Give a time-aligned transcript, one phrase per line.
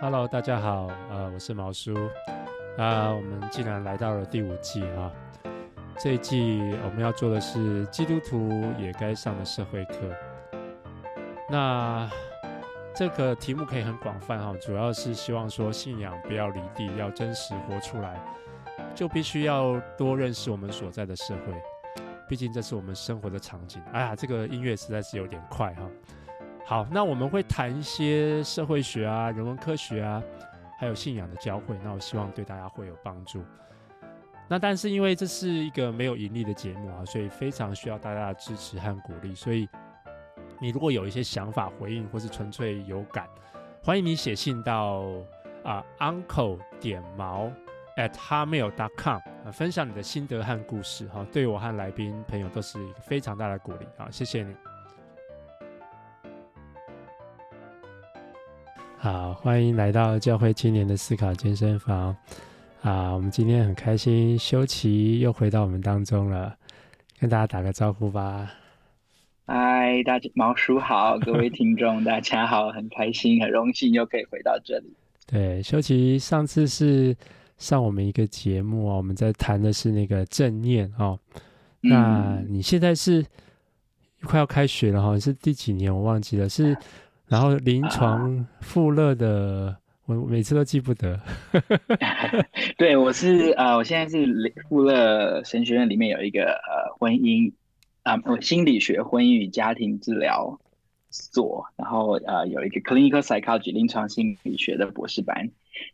[0.00, 1.92] Hello，大家好，呃，我是毛叔，
[2.76, 5.10] 啊、我们既然来到了第五季啊，
[5.98, 8.48] 这一季我们要做的是基督徒
[8.78, 9.94] 也该上的社会课。
[11.50, 12.08] 那
[12.94, 18.20] 这个题目可以很广泛哈，主要是希望说信仰不要离地，要真实活出来，
[18.94, 21.52] 就必须要多认识我们所在的社会，
[22.28, 23.82] 毕竟这是我们生活的场景。
[23.92, 25.82] 哎呀，这个音乐实在是有点快哈。
[26.68, 30.22] 好，那我们会谈一些社会学啊、人文科学啊，
[30.78, 31.74] 还有信仰的交汇。
[31.82, 33.42] 那我希望对大家会有帮助。
[34.46, 39.34] 那但是因为这是一个没有盈利的节目啊，所以非常需要大家的支持和鼓励。
[39.34, 39.66] 所以
[40.60, 43.26] 你如果有一些想法回应，或是纯粹有感，
[43.82, 45.06] 欢迎你写信到
[45.64, 47.50] 啊、uncle 点毛
[47.96, 49.16] at hotmail dot com
[49.46, 54.54] 啊，分享你的心得和故事哈，对我和来宾朋友都是一个非常大的鼓励啊，谢谢你。
[59.00, 62.16] 好，欢迎来到教会青年的思考健身房
[62.82, 63.12] 啊！
[63.12, 66.52] 我们今天很开心，修齐又回到我们当中了，
[67.20, 68.52] 跟大家打个招呼吧。
[69.46, 74.92] 嗨，大家毛叔好，各位听众大家好，很开心，很荣幸又可以回到这里。
[75.28, 77.16] 对，修齐上次是
[77.56, 81.16] 上我们一个节目哦，我们在谈的是那个正念哦。
[81.80, 83.24] 那你现在是
[84.24, 85.14] 快要开学了哈？
[85.14, 85.94] 你是第几年？
[85.94, 86.76] 我忘记了是。
[87.28, 89.76] 然后临床富勒的，
[90.06, 91.20] 我每次都记不得。
[92.78, 94.26] 对，我是呃，我现在是
[94.68, 97.52] 富勒神学院里面有一个呃婚姻
[98.02, 100.58] 啊，我、呃、心理学婚姻与家庭治疗
[101.10, 105.50] 所，然后呃有一个 clinical psychology 临床心理学的博士班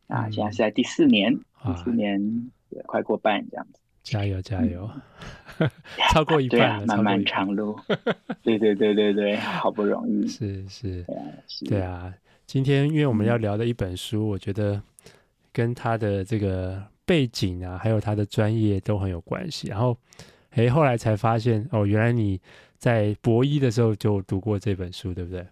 [0.07, 2.51] 啊，现在是在第四年，第四年
[2.87, 3.81] 快过半这样子。
[4.05, 4.89] 加油加油，
[6.13, 7.77] 超过一半了，啊、漫漫长路。
[8.43, 10.29] 对对对对对，好不容易。
[10.29, 11.25] 是是，对啊，
[11.67, 12.15] 对啊。
[12.47, 14.81] 今天因为我们要聊的一本书，嗯、我觉得
[15.53, 19.69] 跟他的这个背景啊，还有他的专业都很有关系。
[19.69, 19.97] 然后，
[20.51, 22.39] 哎，后来才发现哦，原来你
[22.77, 25.41] 在博一的时候就读过这本书，对不对？
[25.41, 25.49] 啊、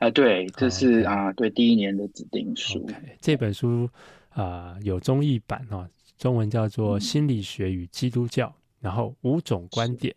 [0.00, 2.78] 呃，对，这是啊，对，第一年的指定书。
[2.86, 3.88] Okay, 这本书
[4.28, 5.88] 啊、呃，有中译版哦。
[6.16, 10.14] 中文叫做《心理学与基督教》，嗯，然后五种观点。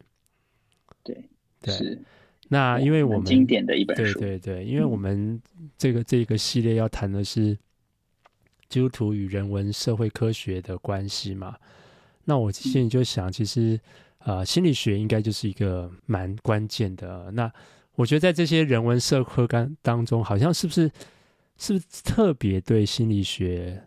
[1.04, 1.30] 对
[1.62, 2.02] 对，是。
[2.50, 5.42] 那因为我们经典的一本书，对对对，因为我们
[5.78, 7.58] 这个、嗯、这个系列要谈的是
[8.70, 11.58] 基督徒与人文社会科学的关系嘛。
[12.24, 13.80] 那我现在就想，其实
[14.20, 17.32] 呃，心理学应该就是一个蛮关键的。
[17.32, 17.52] 那
[17.96, 20.92] 我觉得在这些人文社科当当中，好像是不是
[21.58, 23.87] 是不是特别对心理学？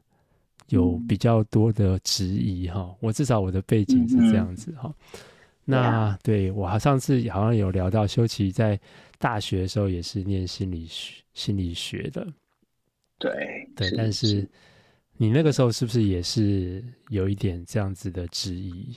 [0.71, 5.21] 有比较多的质疑哈、嗯，我至少我的背景是这样子哈、嗯。
[5.65, 8.79] 那对我上次好像有聊到，修齐在
[9.19, 12.27] 大学的时候也是念心理学心理学的，
[13.19, 13.31] 对
[13.77, 13.97] 对是。
[13.97, 14.49] 但是
[15.17, 18.97] 你那个时候是不是也是有一点这样子的质疑？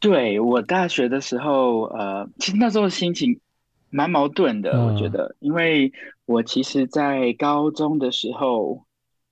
[0.00, 3.38] 对我大学的时候，呃，其实那时候心情
[3.90, 5.92] 蛮矛盾的，嗯、我觉得，因为
[6.26, 8.86] 我其实，在高中的时候。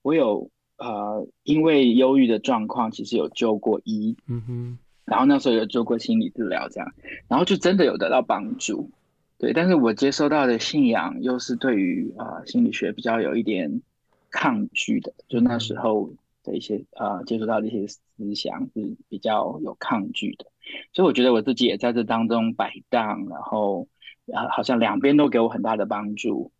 [0.06, 6.88] 我有呃，因为忧郁的状况，其实有就过医，嗯哼，然后那时候有做过心理治疗，这样，
[7.26, 8.88] 然后就真的有得到帮助，
[9.36, 9.52] 对。
[9.52, 13.82] 但是我接收到的信仰又是对于啊、呃、心理学比较有一点
[14.30, 16.08] 抗拒的，就那时候
[16.44, 20.44] 的一些啊、呃、接触到的一些思想是比较有抗拒的，
[20.92, 23.88] 所以我觉得我自己也在这当中摆荡，然后
[24.32, 26.52] 啊好像两边都给我很大的帮助，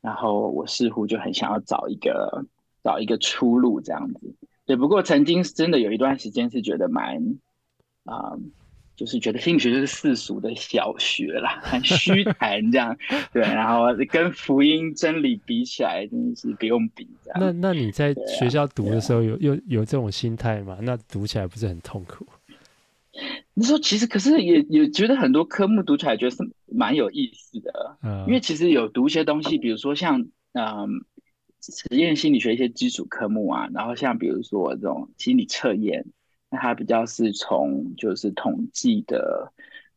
[0.00, 2.46] 然后我似乎就很想要找一个。
[2.84, 4.34] 找一个出路这样子，
[4.66, 4.76] 对。
[4.76, 7.16] 不过曾经真的有一段时间是觉得蛮，
[8.04, 8.40] 啊、呃，
[8.94, 12.94] 就是觉得心理学就是世俗的小学啦，很虚谈这样。
[13.32, 17.40] 对，然后跟福音真理比起来，真的是不用比这样。
[17.40, 20.76] 那那你在学校读的时候有有有这种心态吗？
[20.82, 22.26] 那读起来不是很痛苦？
[23.54, 30.20] 你说其实可是也也觉得很多科目读起来觉得是蛮有意思的，嗯，因为其实有读一些东西，比如说像
[30.52, 30.66] 嗯。
[30.66, 30.86] 呃
[31.72, 36.04] 实验心理学一些基础科目啊，然后像比如说这种心理测验，
[36.50, 39.50] 那它比较是从就是统计的，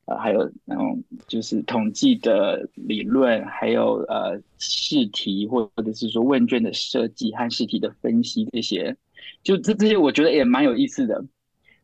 [0.05, 8.95] 呃，还有那种就是统计的理论，还有呃试题或或者是说问卷的设计和试题的分析这些，
[9.43, 11.25] 就这这些我觉得也蛮有意思的，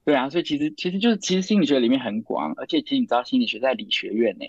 [0.05, 4.45] 对啊，所以其实其实就是其实心理学里面很广，而且其实你知道心理学在理学院呢，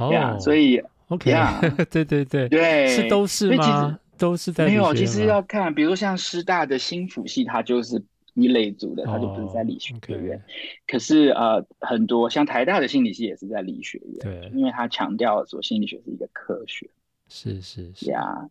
[0.00, 0.82] 哦，对啊，所以。
[1.08, 1.84] OK， yeah.
[1.86, 3.98] 对对对对，是都是吗？
[4.18, 8.02] 都是在没有，其实要看，比如像师大的新辅系，它就是
[8.34, 10.36] 一类组的，它就不是在理学院。
[10.36, 10.42] Oh.
[10.86, 16.88] 可是呃，很多像台大的心理系也是在理学院，对，因为它强调说心理学是一个科学。
[17.28, 18.48] 是是是呀，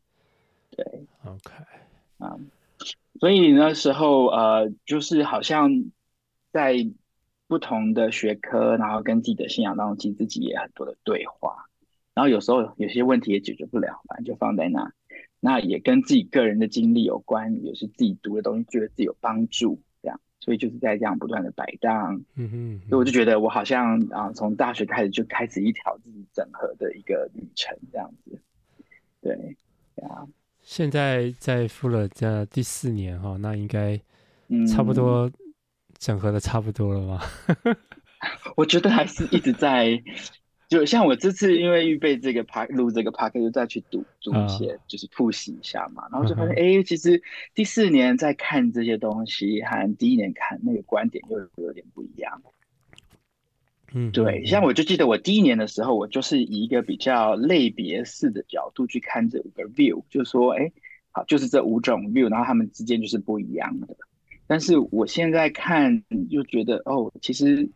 [0.75, 0.85] 对
[1.23, 1.51] ，OK，
[2.19, 2.37] 啊，
[3.19, 5.71] 所以那时候呃，就是好像
[6.51, 6.75] 在
[7.47, 11.64] 不同的学科，然后跟自己的信仰当中，其实自己也很多的对话，
[12.15, 14.91] 然后有时候有些问题也解决不了，反正就放在那，
[15.41, 19.79] 那也跟自己个人的经历有关，也是自己读的东西，觉得自己有帮助。
[20.01, 28.39] 这样所以就是在这样不断的摆荡，嗯哼，所以我就觉得我好像啊，从大学开始就开始一条自己整合的一个旅程，这样子。
[29.21, 29.33] 对，
[30.03, 30.25] 啊，
[30.61, 33.99] 现在在 Fuller 这第四年哈，那应该
[34.71, 35.29] 差不多
[35.97, 37.21] 整合的差不多了吗？
[37.63, 37.75] 嗯、
[38.55, 40.01] 我觉得还是一直在。
[40.67, 47.21] 就像我这次因为预备这个 part 录这个 part 就再去读读一些，就是复习一下嘛，然后就发现，哎、欸，其实
[47.53, 52.41] 第四年在看这些东西，和第一年看那个观点又有点不一样。
[53.93, 60.71] 嗯，对，像我就记得我第一年的时候，我就是以一个比较类别式的角度去看这五个 view，就是说，哎，
[61.11, 63.95] 好，就是这五种 view，然后他们之间就是不一样的。
[64.47, 67.69] 但是我现在看又觉得，哦，其实，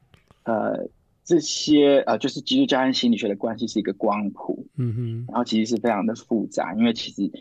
[0.43, 0.89] 呃。
[1.29, 7.31] 这些呃，就是基督教跟心理学的关系是一个光谱，嗯哼，然后其实是非常的复杂，因为其实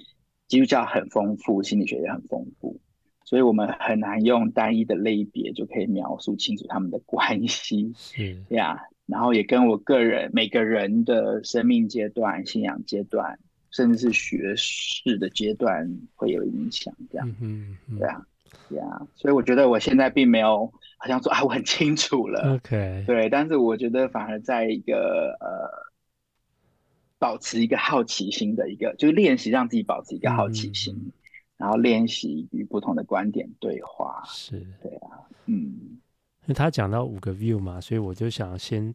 [0.46, 2.78] 基督教很丰富，心理学也很丰富，
[3.24, 8.34] 所以我们很难用单一的类别就可以描述清楚他们的关系， 是。
[8.50, 13.38] 呀，yeah, 然后也跟我个人每个人的生命阶段、信仰阶段，
[13.70, 18.26] 甚至是学士的阶段会有影响，这样，嗯哼嗯，对啊，
[18.68, 20.70] 对啊，所以我觉得我现在并没有。
[21.00, 22.54] 好像说啊，我很清楚了。
[22.56, 25.70] OK，对，但是我觉得反而在一个呃，
[27.18, 31.12] 保持一个好奇心的一个，就是练习让自己保持一个好奇心，嗯、
[31.56, 34.22] 然后练习与不同的观点对话。
[34.26, 35.54] 是，对啊，嗯。
[35.54, 38.92] 因为他讲到五个 view 嘛，所以我就想先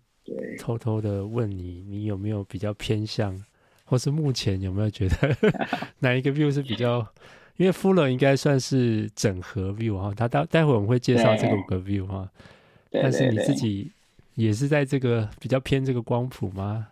[0.59, 3.41] 偷偷的问你，你有没有比较偏向，
[3.85, 5.35] 或是目前有没有觉得
[5.99, 7.07] 哪一个 view 是比较？
[7.57, 12.29] 因为 Fuller 应该算是整合 view 哈，他待待会我们会介绍这个五个 view 哈，
[12.91, 13.91] 但是你自己
[14.35, 16.87] 也是在这个比较偏这个光谱吗？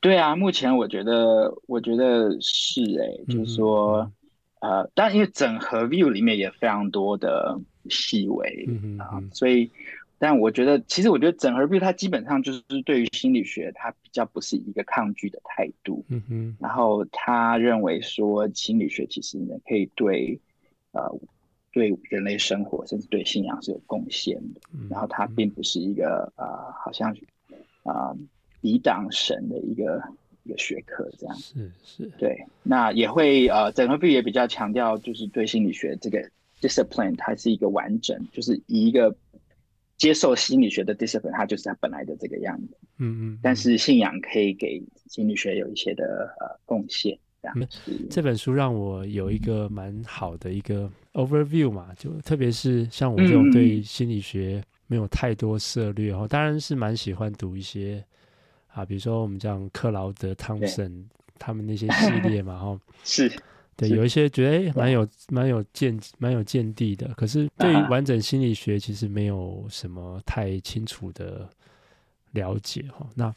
[0.00, 4.10] 对啊，目前我觉得我觉得是哎、欸，就是说、
[4.60, 7.58] 嗯、呃，但因为整合 view 里面也非常多的
[7.88, 9.70] 细微、嗯、啊，所以。
[10.22, 16.04] 但我觉得，其实我觉得整合 view 它基本上就是对于心理学，它比较不是一个抗拒的态度。
[16.08, 16.56] 嗯哼。
[16.60, 20.38] 然后他认为说，心理学其实呢可以对
[20.92, 21.10] 呃
[21.72, 24.60] 对人类生活甚至对信仰是有贡献的。
[24.74, 24.88] 嗯。
[24.90, 26.46] 然后它并不是一个呃
[26.84, 27.16] 好像
[27.84, 28.14] 啊
[28.60, 30.02] 抵挡神的一个
[30.44, 31.34] 一个学科这样。
[31.36, 32.10] 是是。
[32.18, 32.44] 对。
[32.62, 36.30] 那也会呃整合 view 也比较强调，就是对心理学这个
[36.60, 39.16] discipline 它是一个完整，就是以一个。
[40.00, 42.76] 接受心理学的 discipline，它就是它本来的这个样子。
[42.96, 43.38] 嗯嗯。
[43.42, 47.16] 但是信仰可以给心理学有一些的呃贡献。
[47.42, 47.68] 这样。
[48.08, 58.02] 这本书让我有一个蛮好的一个 overview 嘛，就特别是像我这种对心理学没有太多涉猎哦，当然是蛮喜欢读一些
[58.68, 61.06] 啊，比如说我们讲克劳德·汤森
[61.38, 62.80] 他们那些系列嘛，哈。
[63.04, 63.30] 是。
[63.88, 71.48] 对，有一些觉得诶蛮有蛮有见蛮有见地的，可是对于完整心理学其实没有什么太清楚的
[72.32, 73.08] 了解哈。
[73.14, 73.34] 那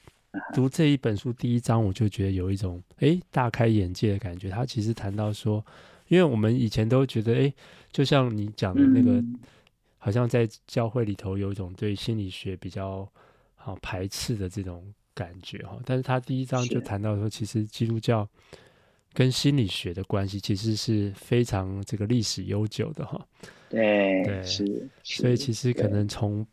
[0.53, 4.49] 读这一本书第一章，我就觉得有一种诶大开眼界的感觉。
[4.49, 5.65] 他其实谈到说，
[6.09, 7.53] 因为我们以前都觉得诶，
[7.91, 9.23] 就像你讲的那个，
[9.97, 13.09] 好像在教会里头有一种对心理学比较
[13.55, 15.79] 好排斥的这种感觉哈。
[15.85, 18.27] 但是他第一章就谈到说，其实基督教。
[19.13, 23.23] 跟心理学的关系其实是非常这个历史悠久的哈，
[23.69, 26.45] 对对是，所以其实可能从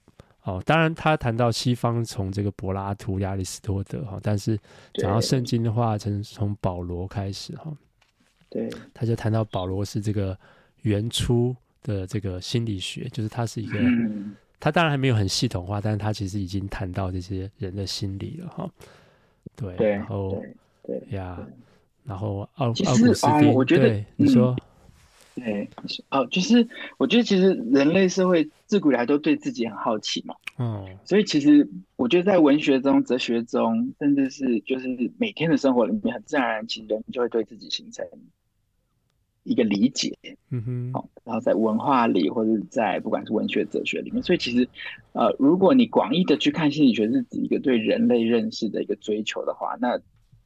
[0.43, 4.59] 哦，当然他谈到西方从这个柏拉图、亚里士多德哈，但是
[4.95, 7.75] 讲到圣经的话，从从保罗开始哈，
[8.51, 10.39] 对，他就谈到保罗是这个
[10.83, 18.71] 原初的这个心理学，就是他是一个，嗯、他当然还没有很系统化，但是他其实已经谈到这些人的心理了哈，
[19.57, 20.43] 对，对然后
[20.83, 21.39] 对呀。
[22.05, 24.57] 然后奥其实啊、哦，我觉得你说，
[25.35, 25.69] 对，
[26.11, 26.67] 哦，就是
[26.99, 34.89] 我觉得其实人类社会自古以来都对自己很好奇嘛，嗯，所以其实我觉得在文学中、哲学中，甚至是就是
[35.19, 38.05] 每天的生活里面，很自然而然，其实人就会对自己形成
[39.45, 40.13] 一个理解，
[40.51, 44.69] 嗯哼，好，然后在文化里或者在不管是文学、哲学里面，所以其实
[45.13, 49.99] 呃，如果你广义的去看心理学，是指一个对人类认识的一个追求的话，那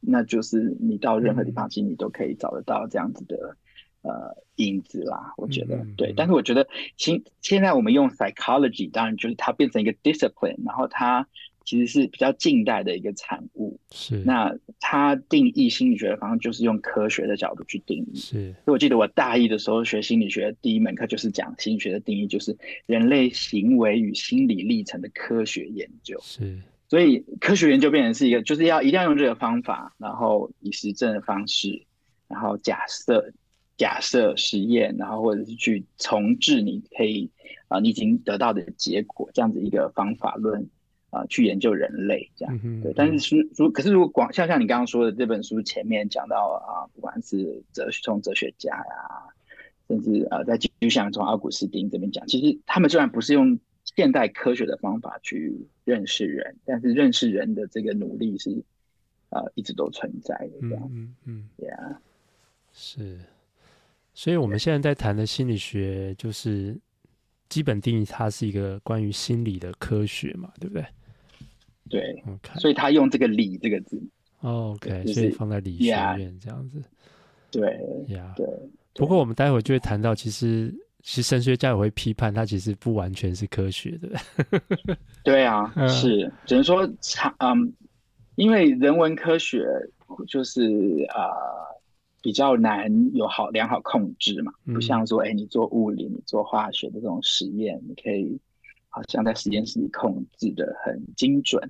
[0.07, 3.57] 那就是你到任何地方，其实你都可以找得到这样子的、
[4.03, 5.33] 嗯、呃影子啦。
[5.37, 11.27] 我觉得、嗯、对，但是我觉得现现在我们用 psychology，当然就是它变成一个 discipline，然后它
[11.65, 13.81] 其实是比较近代的一个产物。
[13.91, 14.17] 是。
[14.19, 18.17] 那它定义心理学的方式就是用科学的角度去定义。
[18.17, 26.19] 是，所以我记得我大一的时候学心理学第一门课就是讲心理学的定义，就是人类行为与心理历程的科学研究。
[26.21, 31.85] 是，所以科学研究变成是一个，就是要一定要用这个方法，然后以实证的方式，
[32.29, 33.33] 然后假设、
[33.77, 37.31] 假设实验，然后或者是去重置你可以
[37.69, 40.69] 啊、呃，你已经得到的结果，这样子一个方法论。
[41.11, 42.93] 啊，去研究人类这样，对。
[42.97, 48.83] 但是书如，可是如果广像像你刚刚说的这本书前面讲到啊，不管是哲学从哲学家呀，
[49.87, 53.57] 甚至呃，在就像从奥古斯丁这边讲，其实他们虽然不是用
[53.97, 58.51] 现代科学的方法去认识人，但是认识人的这个努力是
[59.31, 60.91] 啊、呃，一直都存在的这样。
[60.93, 61.99] 嗯嗯，对啊、嗯，yeah
[62.73, 63.19] 是。
[64.13, 66.77] 所以我们现在在谈的心理学，就是
[67.49, 70.87] 基本定义，它是一个关于心理的科学嘛，对不对？
[71.91, 72.59] 对，Okay.
[72.61, 74.01] 所以他用这个“理”这个字。
[74.41, 76.83] Oh, OK，就是、所以放在理学院这样子。
[77.51, 78.47] 对呀，对。
[78.95, 80.73] 不过我们待会就会谈到，其实
[81.05, 84.09] 其实神学家也会批判，它其实不完全是科学的。
[85.23, 87.73] 对啊，是只能说差嗯，
[88.35, 89.65] 因为人文科学
[90.27, 90.63] 就是
[91.11, 91.81] 啊、呃、
[92.23, 98.41] 比较难有好良好控制嘛，不像说哎、欸、你做物理、你做化学的这种实验，你可以。
[98.97, 101.69] 好像在实验室里控制的很精准，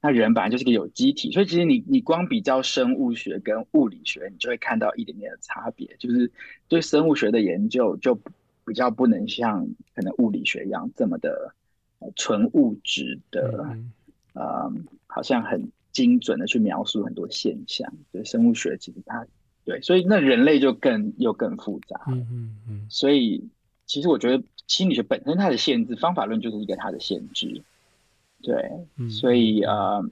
[0.00, 6.32] 那人本来就是个有机体，所以其实你你光比较生物学跟物理学，你就会看到一点点的差别，就是
[6.66, 8.18] 对生物学的研究就
[8.66, 11.54] 比较不能像可能物理学一样这么的
[12.16, 13.92] 纯物质的，嗯，
[14.34, 14.72] 呃，
[15.06, 17.92] 好像很精准的去描述很多现象。
[18.12, 19.26] 所以生物学其实它
[19.64, 22.00] 对，所以那人类就更又更复杂。
[22.08, 23.48] 嗯嗯嗯，所以
[23.86, 24.42] 其实我觉得。
[24.66, 27.62] 心理学本身它的限制，方法论就是一个它的限制，
[28.42, 30.02] 对，嗯、所以呃，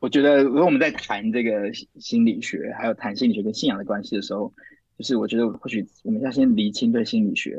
[0.00, 4.52] 我觉得如果我们在谈这个心理学，还有谈心理学跟信仰的关系的时候，
[4.98, 7.58] 就是我觉得或许我们要先厘清对心理学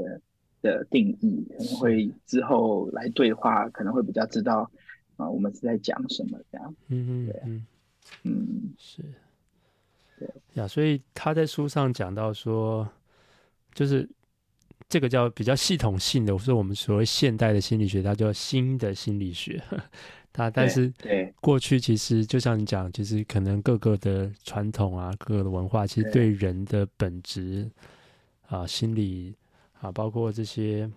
[0.61, 4.69] 的定义，可能会之后来对话，可能会比较知道
[5.15, 6.75] 啊、呃，我们是在讲什么这样。
[6.87, 7.65] 嗯对嗯
[8.23, 9.03] 嗯是，
[10.19, 12.87] 对呀，所以他在书上讲到说，
[13.73, 14.07] 就是。
[14.89, 19.61] 这个叫比较系统性的，是我们所谓现代的心理学，它叫新的心理学。
[20.37, 20.93] 它但是
[21.41, 27.67] 过去其实就像你讲，其实可能各个的传统啊，各个的文化，其实对人的本质
[28.47, 29.35] 啊、心理
[29.81, 30.89] 啊，包括这些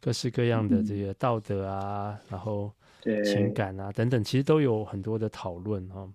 [0.00, 2.72] 各式各样的这个道德啊，然后
[3.24, 6.08] 情感啊等等，其实都有很多的讨论哈。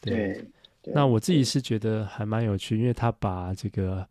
[0.00, 0.44] 对，
[0.84, 4.06] 那我自己是觉得还蛮有趣，因为他把这个。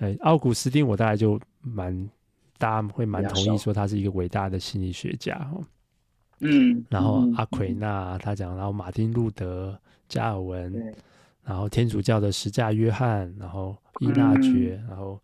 [0.00, 2.08] 哎，奥古斯丁，我大概就蛮，
[2.56, 5.60] 大家会蛮同意说他是一个伟大的心理学家哈。
[6.40, 9.78] 嗯，然后阿奎那他讲，然后马丁路德、
[10.08, 10.94] 加尔文，
[11.44, 15.20] 然后天主教的十架约翰，然后伊纳爵，然后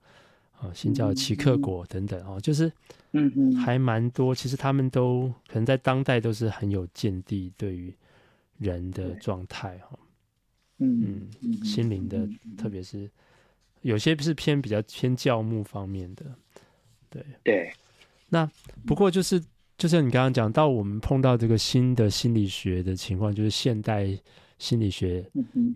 [0.61, 2.70] 啊新教的奇克果等等哦，就是
[3.12, 4.35] 嗯嗯，还蛮多。
[4.35, 7.94] 其实他们都可能在当代都是很有见地，对于
[8.58, 9.99] 人的状态哈，
[10.78, 13.11] 嗯嗯，心灵的，特别是。
[13.82, 16.25] 有些是偏比较偏教牧方面的，
[17.08, 17.73] 对对。
[18.28, 18.50] 那
[18.85, 19.40] 不过就是，
[19.78, 24.09] 就像你刚刚讲到，我们碰到这个新的心理学的情况，就是现代
[24.59, 25.25] 心理学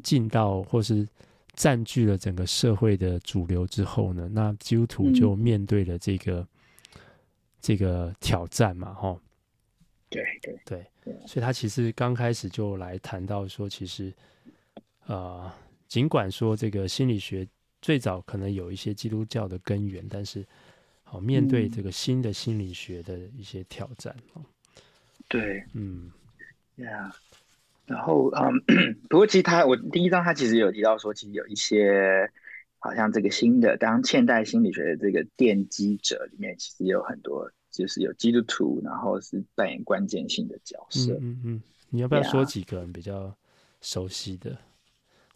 [0.02, 1.06] 进到或是
[1.54, 7.00] 占据了整个社会的主流之后呢，那基督徒就面对了这个、嗯、
[7.60, 9.18] 这个挑战嘛，哈。
[10.08, 10.86] 对对对，
[11.26, 14.12] 所以他其实刚开始就来谈到说，其实
[15.06, 15.50] 呃，
[15.88, 17.46] 尽管说这个心理学。
[17.82, 20.46] 最早可能有一些基督教的根源，但是
[21.10, 24.14] 好面对这个新的心理学的一些挑战。
[24.34, 24.42] 哦
[25.26, 26.08] 对，嗯，
[26.76, 27.14] 呀、yeah.，
[27.84, 32.30] 然后嗯，不过其实他我第一章他其实有提到说，其实有一些
[32.78, 41.12] 好像这个新的当现代心理学的这个奠基者里面，其实也有很多就是有基督徒，然后是扮演关键性的角色。
[41.14, 43.36] 嗯嗯，嗯，你要不要说几个人比较
[43.80, 44.56] 熟悉的？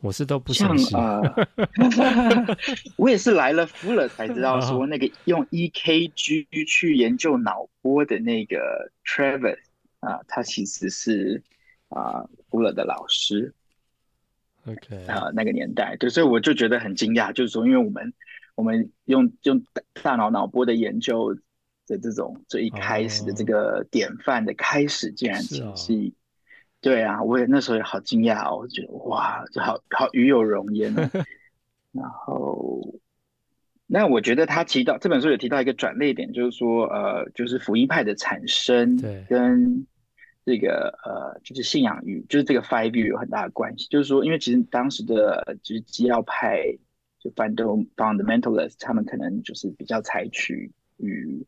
[0.00, 1.22] 我是都不相信啊！
[1.24, 2.56] 呃、
[2.96, 9.56] 我也是来了福了才知道说，那个用 EKG 去研究脑波的那个 Travis
[10.00, 11.42] 啊，他其实是
[11.88, 13.54] 啊福了的老师。
[14.66, 18.12] OK 啊，那个年代对，所以我就觉得很惊讶，就是说，因为我们
[18.56, 19.64] 我们用用
[20.02, 21.34] 大脑脑波的研究
[21.86, 26.12] 的这种最一开始的这个典范的开始，竟然其实是。
[26.84, 30.94] 对啊，我也那时候也好惊讶哦，我觉得哇，就好好与有荣焉。
[31.92, 32.82] 然后，
[33.86, 39.86] 那我觉得他提到这本书有提到一个转捩点，就是说，呃，就是福音派的产生跟
[40.44, 43.86] 这个呃，就是信仰与就是这个 five view 有很大的关系。
[43.88, 46.60] 就是说，因为其实当时的就是基要派
[47.18, 51.46] 就 fundamentalist，他们可能就是比较采取与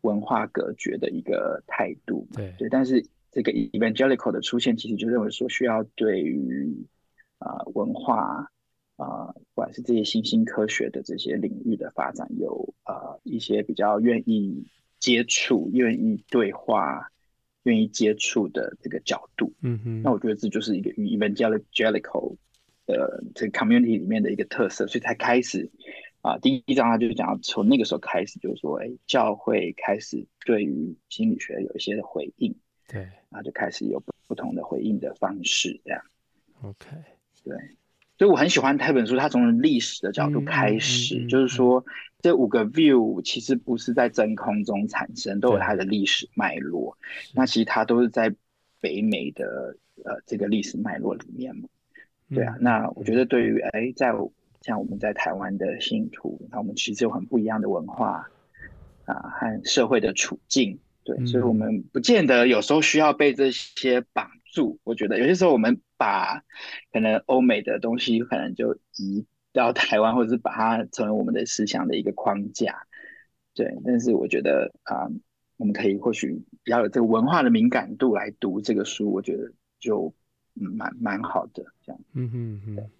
[0.00, 2.26] 文化隔绝的一个态度。
[2.34, 6.86] 对对，但是这个 evangelical 的出现，其实就认为说需要对于
[7.38, 8.48] 啊、呃、文化
[8.96, 14.64] 啊、呃，不管是这些新兴科学的这些领域的发展，有呃一些比较愿意
[14.98, 17.10] 接触、愿意对话。
[17.66, 22.36] 愿意接触的这个角度，嗯哼，那我觉得这就是一个 evangelical
[22.84, 25.70] 的这个 community 里面的一个特色，所以才开始
[26.20, 32.54] 啊，第一章他就讲从那个时候开始，就是说，哎，教会开始对于心理学有一些的回应，
[32.88, 33.00] 对，
[33.30, 36.02] 然后就开始有不同的回应的方式，这样
[36.62, 36.88] ，OK，
[37.44, 37.56] 对。
[38.16, 41.84] 所以我很喜欢这本书，它从历史的角度开始，嗯嗯嗯、就是说
[42.20, 46.96] 这五个 view 其实不是在真空中产生，都有它的历史脉络。
[47.34, 48.32] 那其实它都是在
[48.80, 51.68] 北美的呃这个历史脉络里面嘛。
[52.32, 54.12] 对啊，嗯、那我觉得对于哎，在
[54.60, 58.30] 像我们在台湾的信徒，那我们其实有很不一样的文化
[59.06, 64.78] 啊和社会的处境，对，嗯、所以我们不见得有时候需要被这些绑住。
[64.84, 65.80] 我觉得有些时候我们。
[65.96, 66.42] 把
[66.92, 72.82] 可能欧美的东西可能就移到台湾，或者是把它成为我们的思想的一个框架，
[73.54, 73.74] 对。
[73.84, 75.20] 但是我觉得啊、嗯，
[75.56, 80.12] 我们可以或许比较有这个文化的敏感度来读这个书，我觉得就
[80.60, 82.00] 嗯蛮蛮好的这样。
[82.12, 82.90] 嗯哼哼，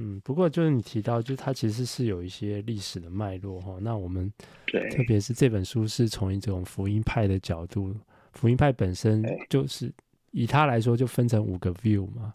[0.00, 0.20] 嗯。
[0.20, 3.76] 不过就是你提到，就是它其实是有一些历史的脉络哈。
[3.80, 4.32] 那我们
[4.66, 7.94] 对，特别是这本书是从一种福音派的角度，
[8.32, 9.92] 福音派本身就是。
[10.32, 12.32] 以它来说，就分成五个 view 嘛。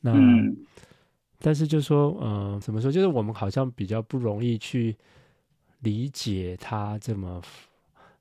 [0.00, 0.56] 那，嗯、
[1.38, 2.90] 但是就说，嗯、呃，怎么说？
[2.90, 4.96] 就是我们好像比较不容易去
[5.80, 7.42] 理解它这么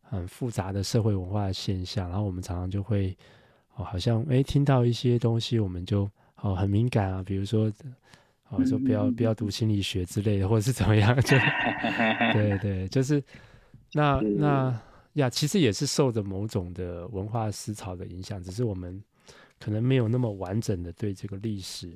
[0.02, 2.10] 很复杂的社会文化的现象。
[2.10, 3.16] 然后我们常常就会，
[3.78, 7.24] 哦，好像哎，听到一些东西，我们就哦很敏感啊。
[7.26, 7.72] 比如说，
[8.50, 11.16] 哦，说不要不要读心理学之类的，或者是怎么样？
[11.22, 11.38] 就
[12.34, 13.24] 对对，就是
[13.94, 14.82] 那那。
[15.14, 19.04] 呀，其实也是受着某种的文化思潮的影响，只是我们
[19.60, 21.92] 可能没有那么完整的对这个历史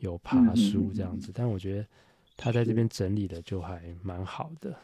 [0.00, 1.30] 有爬书这样子。
[1.30, 1.86] 嗯、但我觉得
[2.36, 4.74] 他在这边整理的就还蛮好的。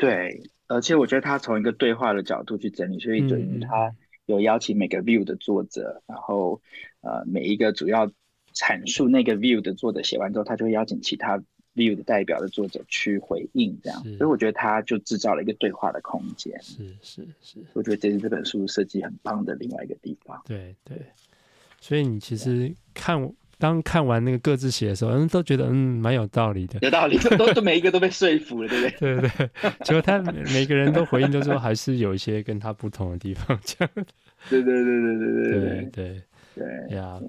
[0.00, 3.94] 对，而且我觉得他从一个对话的角度去整理，所以等于他
[4.26, 6.60] 有邀请每个 view 的作者，嗯、然后
[7.02, 8.10] 呃每一个主要
[8.58, 11.40] 阐述那个 view 的作者写完之后，他就会邀请其他。
[11.74, 16.52] view 的代表的作者去回应，这样，所以我觉得他就制造了一个对话的空间。
[16.60, 20.42] 是是是，我觉得这是这本书设计很棒的另外一个地方。
[20.44, 20.96] 对对，
[21.80, 29.20] 所以你其实看对当看完那个各自写的时候，嗯，都觉得嗯蛮有道理的，有道理， 都都每一个都被说服了，对不对？
[29.20, 30.18] 对对，结果他
[30.52, 33.90] 每个人都回应，都说还是有一些跟他不同的地方，这样。
[34.50, 36.22] 对对对对对对对对
[36.58, 36.88] 对。
[36.88, 37.20] 对呀，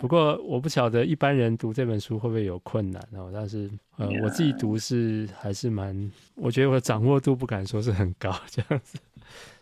[0.00, 3.30] 不过我不晓得一般人读这本书会不会有困难哦。
[3.32, 8.98] 但是呃.我自己读是还是蛮，我觉得我的掌握度不敢说是很高这样子，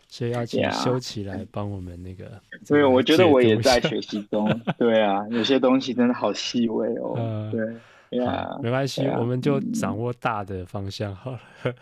[0.07, 2.31] 所以要请修齐来帮我们那个。
[2.65, 4.47] 所以我觉得我也在学习中。
[4.77, 7.13] 对啊，有些东西真的好细微哦。
[7.19, 11.39] 呃、对呀，没关系，我们就掌握大的方向好了。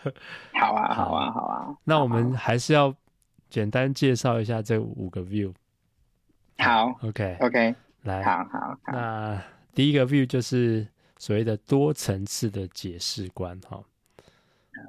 [0.53, 1.75] 好啊，好啊，好啊。
[1.83, 2.93] 那我们还是要
[3.49, 5.53] 简单介绍一下这五个 view。
[6.59, 8.91] 好，OK，OK，来，好好好。
[8.91, 9.41] 那
[9.73, 10.85] 第一个 view 就是
[11.17, 13.81] 所谓的多层次的解释观，哈。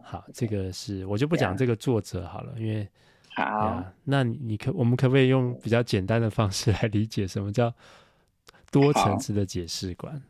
[0.03, 2.89] 好，这个是我就不讲这个作者好了，因为
[3.35, 3.83] 好。
[4.05, 7.73] 那你你可我们可不可以用比较简单的方式来理解什么叫
[8.71, 10.21] 多层次的解释观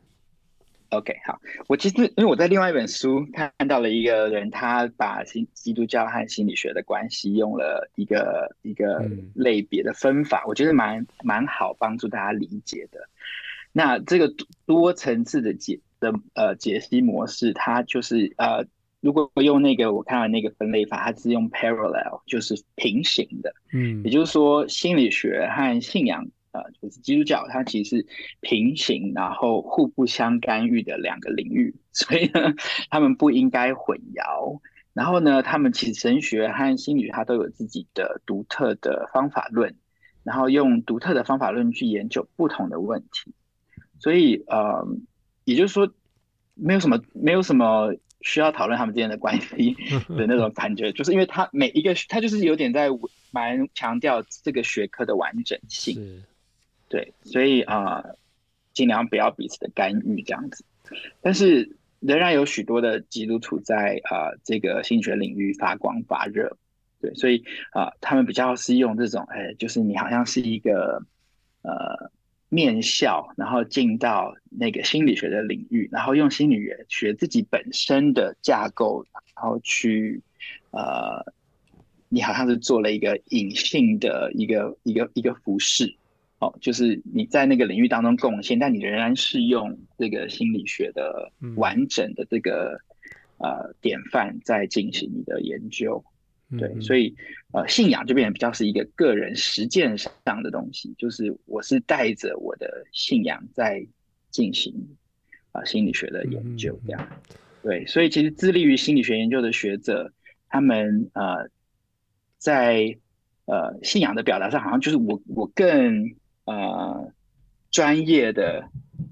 [0.91, 12.99] ？OK，好，我其实因为我在另外一本书看到了一个人，他把心基督教和心理学的关系用了一个一个类别的分法，嗯、我觉得蛮蛮好帮助大家理解的。
[13.71, 14.33] 那这个
[14.65, 18.65] 多层次的解的呃解析模式，它就是呃，
[18.99, 26.27] 如果用那个我看到那个分类法，它是用 parallel，就是平行的，嗯，也就是说心理学和信仰。
[26.51, 28.07] 呃，就是基督教，它其实是
[28.41, 32.53] 平行，然后互不相干预的两个领域， 所以呢，
[32.89, 34.59] 他们不应该混淆。
[34.93, 39.73] 然后呢，他们其实神学和心理学它都有自己的独特的方法论，
[40.23, 43.33] 然后用独特的方法论去研究不同的问题。
[43.99, 44.85] 所以，呃，
[45.45, 45.89] 也就是说，
[46.55, 49.77] 没有什么，没有什么需要讨论他们之间的关系
[50.17, 52.89] 的那种感觉，就是因为他每一个，他就是有点在
[53.31, 56.21] 蛮强调这个学科的完整性。
[56.91, 58.03] 对，所以啊，
[58.73, 60.65] 尽量不要彼此的干预这样子。
[61.21, 66.57] 但是仍然有许多的基督徒在啊，这个心理学领域发光发热。
[66.99, 71.01] 对，所以啊、他们比较是用这种，哎，就是你好像是一个
[71.61, 72.11] 呃
[72.49, 80.21] 面校，然后进到那个心理学的领域，然后用心理学自己本身的架构，然后去
[80.71, 81.33] 呃，
[82.09, 85.95] 你好像是做了一个隐性的一个一个一个服饰。
[86.41, 92.81] 哦，就是你在那个领域当中贡献，但你仍然是用这个心理学的完整的这个、
[93.37, 96.03] 嗯、呃典范在进行你的研究，
[96.57, 97.15] 对，嗯、所以
[97.51, 103.85] 呃信仰就变得比较是一个个人实践上的东西，就是我是带着我的信仰在
[104.31, 104.73] 进行
[105.51, 106.93] 啊、呃、心理学的研究，这。
[106.93, 107.07] 样，
[107.61, 110.11] 对，所以其实致力于心理学研究的学者，
[110.49, 111.51] 他们呃
[112.39, 112.97] 在
[113.45, 116.15] 呃信仰的表达上，好像就是我我更。
[116.45, 117.11] 呃，
[117.69, 118.63] 专业的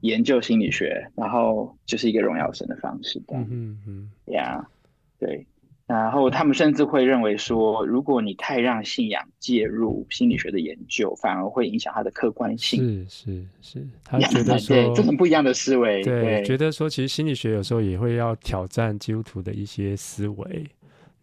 [0.02, 3.36] 研究心理学，然后就是一个荣耀神的方式的。
[3.38, 4.66] 嗯嗯，呀，
[5.20, 5.46] 对。
[5.86, 12.80] 然后他们甚至会认为说，如果你太让信仰介入心理学的研究，反而会影响它的客观性。
[13.10, 13.46] 是是
[13.80, 16.04] 是，他觉得说 对，这很不一样的思维。
[16.04, 20.64] 对，对觉得说其实心理学有时候也会要挑战基督徒的一些思维。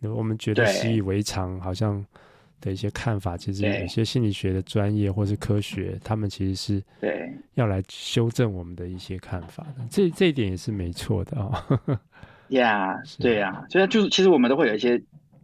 [0.01, 2.05] 我们觉得习以为常，好像。
[2.61, 9.87] 的一些看法，其实有些心理学的专业或是科学，他们其实是对要来修正我们的一些看法的。
[9.91, 11.67] 这这一点也是没错的啊。
[12.49, 15.01] 呀， 对呀，所以就是其实我们都会有一些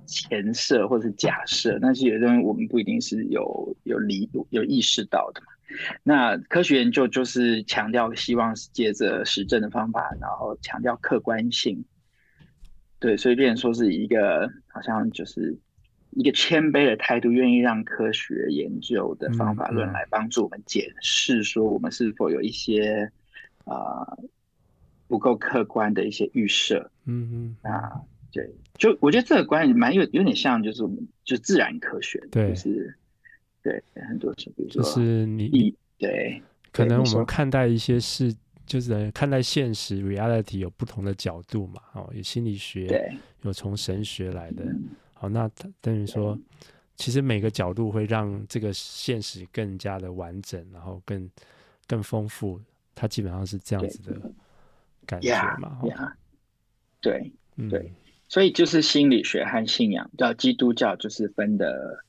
[0.07, 5.47] 前设或者是假设，但是有些东西我们不一定是有有理有，有意识到的嘛。
[6.03, 11.85] 那科学研究就是强调希望借着实证的方法，然后强调客观性。
[12.99, 15.59] 对，所以变成说是一个好像就是。
[16.15, 23.11] 一个谦卑的态度，愿意让科学研究的方法论来帮助我们检视，说我们是否有一些
[23.65, 24.19] 啊、呃、
[25.09, 26.91] 不够客观的一些预设。
[27.07, 27.99] 嗯嗯啊，
[28.31, 32.95] 对，就我觉得这个观念蛮有有点像，就是我们就自然科学，对，就是
[33.63, 38.35] 对很多是比如说，就是你对，可能我们看待一些事，
[38.67, 41.81] 就是看待现实 reality 有不同的角度嘛。
[41.95, 44.65] 哦，有心理学，对，有从神学来的。
[45.23, 45.49] 嗯好，那
[45.81, 46.37] 等于说，
[46.97, 51.31] 其实每个角度会让这个现实更加的完整，然后更
[51.87, 52.61] 更丰富。
[52.95, 54.21] 它基本上是这样子的
[55.07, 55.81] 感觉嘛？
[57.01, 57.33] 对，
[57.71, 57.93] 对，
[58.29, 62.05] 所以就是心理学和信仰，叫基督教，就是分的，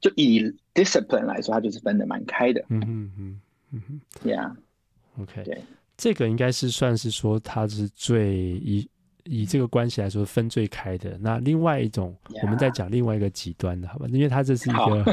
[0.00, 0.40] 就以
[0.72, 2.64] discipline 来说，它就是分的蛮开的。
[2.68, 3.40] 嗯嗯嗯
[3.72, 5.62] 嗯哼，Yeah，OK，对，
[5.96, 8.88] 这个应该是算是说它是最一。
[9.24, 11.16] 以这个关系来说，分最开的。
[11.20, 14.06] 那另外一种我们再讲另外一个极端的，好吧？
[14.08, 15.04] 因为它这是一个，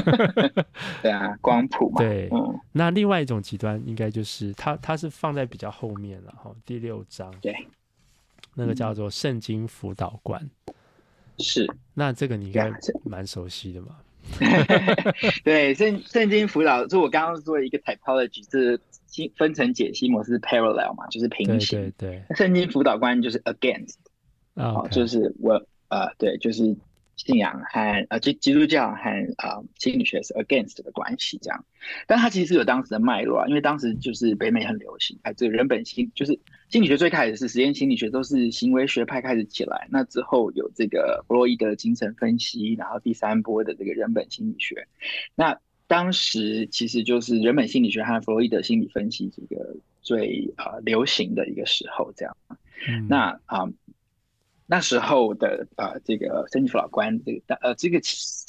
[1.02, 1.98] 对啊，光谱嘛。
[1.98, 2.58] 对，嗯。
[2.72, 6.54] 那另外一种极端，应该就是它，它是放在比较后面了哈。
[6.64, 7.54] 第六章，对，
[8.54, 10.48] 那个叫做圣经辅导观。
[11.38, 11.66] 是。
[11.94, 12.70] 那这个你应该
[13.04, 13.96] 蛮熟悉的嘛？
[15.44, 18.80] 对，圣圣经辅导，就我刚刚说一个 typology 是。
[19.36, 21.80] 分层解析模式 parallel 嘛，就是平行。
[21.80, 22.36] 对对，对。
[22.36, 23.96] 圣经辅导观就是 against，
[24.54, 26.62] 哦，就是我呃，对，就是
[27.24, 29.02] 信仰和呃基基督教和
[29.38, 31.64] 呃心理学是 against 的关系这样。
[32.06, 39.86] 但它其实是有当时的脉络啊，因为当时就是北美很流行，哎，这个人本心就是心理学最开始是实验心理学，都是行为学派开始起来。
[39.90, 44.86] 那之后有这个弗洛伊德精神分析，然后第三波的这个人本心理学，
[45.34, 45.58] 那。
[45.90, 52.36] 当时其实就是人本心理学和弗洛伊德心理分析这个最啊、呃、流行的一个时候，这样。
[52.88, 53.72] 嗯、那啊、呃、
[54.70, 58.00] 那时候的啊、呃、这个圣经辅导观这个呃这个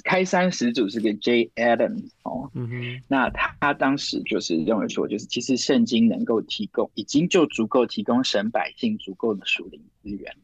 [0.03, 1.49] 开山始祖是个 J.
[1.55, 10.35] Adams 哦，嗯哼，那他，他当时就是认为说，就是其实圣经能够提供已经就足够提供神百姓足够的属灵资源，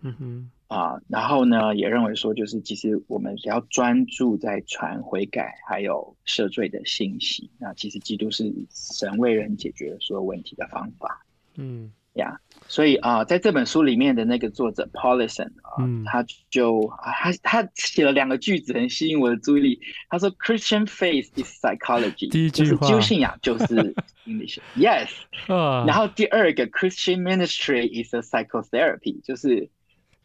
[0.00, 0.50] 嗯哼。
[0.66, 11.26] 啊，然后呢，也认为说，就是其实我们只要专注在传悔改还有赦罪的信息，那其实基督是神为人解决所有问题的方法。
[11.56, 19.80] 嗯，呀，所以啊，在这本书里面的那个作者 Paulson 啊，嗯、他就啊，他他写了两个句子很吸引我的注意力。
[20.08, 23.94] 他说：“Christian faith is psychology。”第一句话，就是基督信仰就是
[24.24, 24.60] 心理学。
[24.76, 25.08] Yes。
[25.86, 29.68] 然后第二个 Christian ministry is a psychotherapy，就是。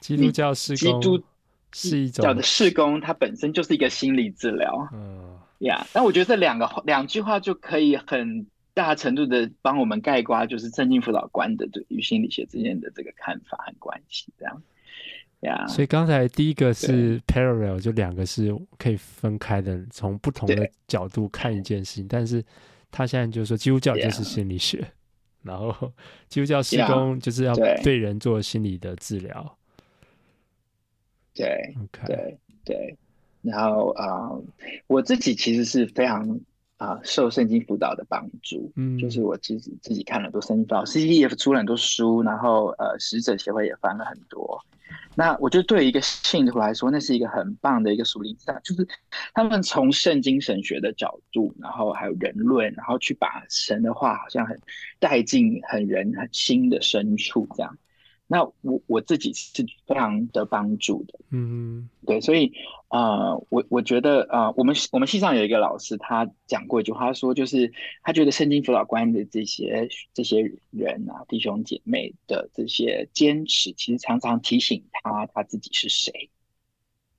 [0.02, 1.24] 基督教事工，基督
[1.74, 4.88] 是一种教的事工，它本身就是一个心理治疗。
[4.94, 8.46] 嗯，呀，但我觉得这两个两句话就可以很
[8.76, 14.62] 大程度的帮我们概括，就是正经辅导官的对与心理学之间的这个看法和关系，这样。
[15.42, 22.08] 呀，所以刚才第一个是 parallel，就两个是可以分开的，从不同的角度看一件事情。
[22.08, 22.44] 但是
[22.90, 24.84] 他现在就是说，基督教就是心理学，
[25.44, 25.94] 然后
[26.30, 29.58] 基督教施工就是要对人做心理的治疗。
[31.36, 32.08] 对，Okay.
[32.08, 32.98] 对，对，
[33.42, 34.44] 然后啊、呃，
[34.88, 36.40] 我自己其实是非常
[36.78, 44.62] 啊、呃、受圣经辅导的帮助，嗯，就是我自己自己看了很多圣经辅导，CCEF 出了很多书，然后呃，使者协会也翻了很多。
[45.18, 48.86] 那我觉得对于一个信徒来说，那是一个很棒的一个属灵上，就是
[49.34, 54.60] 他们从圣经神学的角度，然后还有人论，然后去把神的话好像很
[55.00, 57.78] 带进很人很心的深处这样。
[58.28, 62.52] 那我我自己是非常的帮助的，嗯，对，所以
[62.90, 76.32] 呃，我我觉得呃，我们我们系上有一个老师，他讲过一句话，说就是他觉得圣经辅导官的这些这些人啊，弟兄姐妹的这些坚持，其实常常提醒他他自己是谁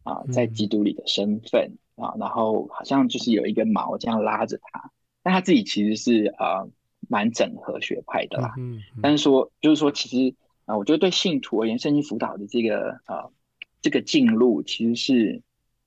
[0.03, 4.91] 啊，在基督里的身份啊，然后好像就是有一根毛这样拉着他，
[5.23, 6.69] 但他自己其实是呃
[7.09, 10.35] 蛮整合学派的啦，嗯，但是说就是说其实。
[10.67, 13.33] 啊，我觉得对信徒而言，圣经辅导的这个呃
[13.81, 15.43] 这个进入，其实是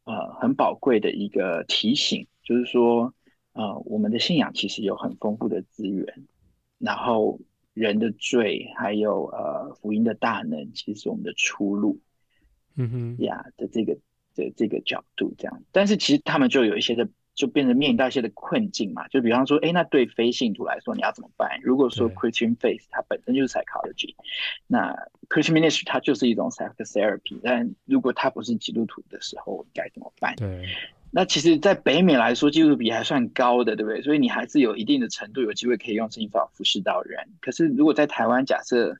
[0.05, 3.13] 呃很宝贵的一个提醒，就是说
[3.53, 6.25] 呃我们的信仰其实有很丰富的资源，
[6.79, 7.39] 然后
[7.73, 11.99] 人的罪还有呃福音的大能，其实是我们的出路，
[12.75, 13.95] 嗯哼呀的这个
[14.33, 17.07] 的这个角度这样，但是其实他们就有一些的。
[17.39, 21.58] 就变成面临到一些的困境嘛，就比方说，哎，那对非信徒来说，你要怎么办？
[21.63, 24.13] 如果说 Christian Faith 它本身就是 psychology，
[24.67, 24.93] 那
[25.30, 30.36] Christian Ministry 它就是一种 psychotherapy，但如果它不是基督徒的时候，该怎么办？
[30.36, 30.65] 对，
[31.12, 34.02] 那其实，在北美来说，基督徒比还算高的，对不对？
[34.02, 37.25] 所以你还是有一定的程度有机会可以用圣经辅导服侍到人。
[37.39, 38.91] 可是如果在台湾，假设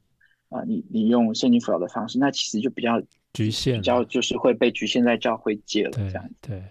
[0.48, 3.02] 啊、呃，你你用圣经辅导的方式，那其实就比较
[3.34, 6.58] 局限，比较就是会被局限在教会界了，这样对。
[6.58, 6.64] 对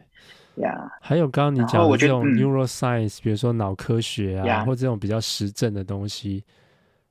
[0.61, 6.45] 呀，还有刚刚你讲的这种 neuroscience，比如说脑科学啊，或这种比较实证的东西，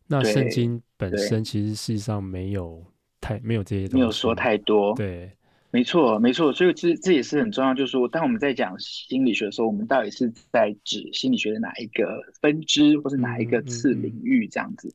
[0.07, 2.83] 那圣经本身其实事实上没有
[3.19, 4.95] 太没有这些东西，没有说太多。
[4.95, 5.31] 对，
[5.71, 6.51] 没错，没错。
[6.53, 14.93] 所以这这也是很重要，就是说，当我们在讲心理学的时候，我们到底是在指心理学的哪一个分支，或是哪一个次领域这样子？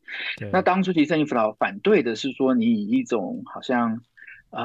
[0.52, 4.00] 那当初其实圣经辅导反对的是说，你以一种好像
[4.50, 4.62] 呃。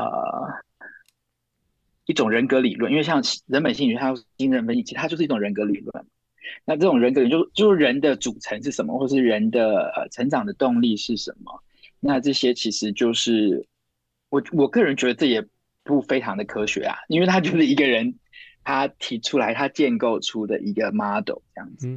[2.08, 6.06] 一种人格理论，因为像人本心理学，它精神分析，它就是一种人格理论。
[6.64, 11.62] 那这种人格理论就就是人的组成是什么，或是人的呃成长的动力是什么？
[12.00, 13.68] 那这些其实就是
[14.30, 15.46] 我我个人觉得这也
[15.84, 18.16] 不非常的科学啊，因为他就是一个人
[18.64, 21.90] 他提出来，他建构出的一个 model 这样子，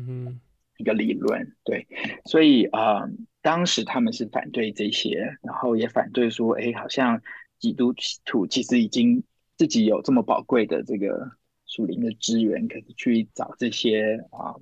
[0.77, 1.55] 一个理论。
[1.62, 1.87] 对，
[2.25, 3.11] 所以啊、呃，
[3.42, 7.23] 当时他们是反对这些，然后也反对说，哎，好像
[7.61, 7.94] 基督
[8.25, 9.23] 徒其实已经。
[9.61, 11.31] 自己有这么宝贵的这个
[11.66, 14.57] 属灵的资源，可以去找这些啊，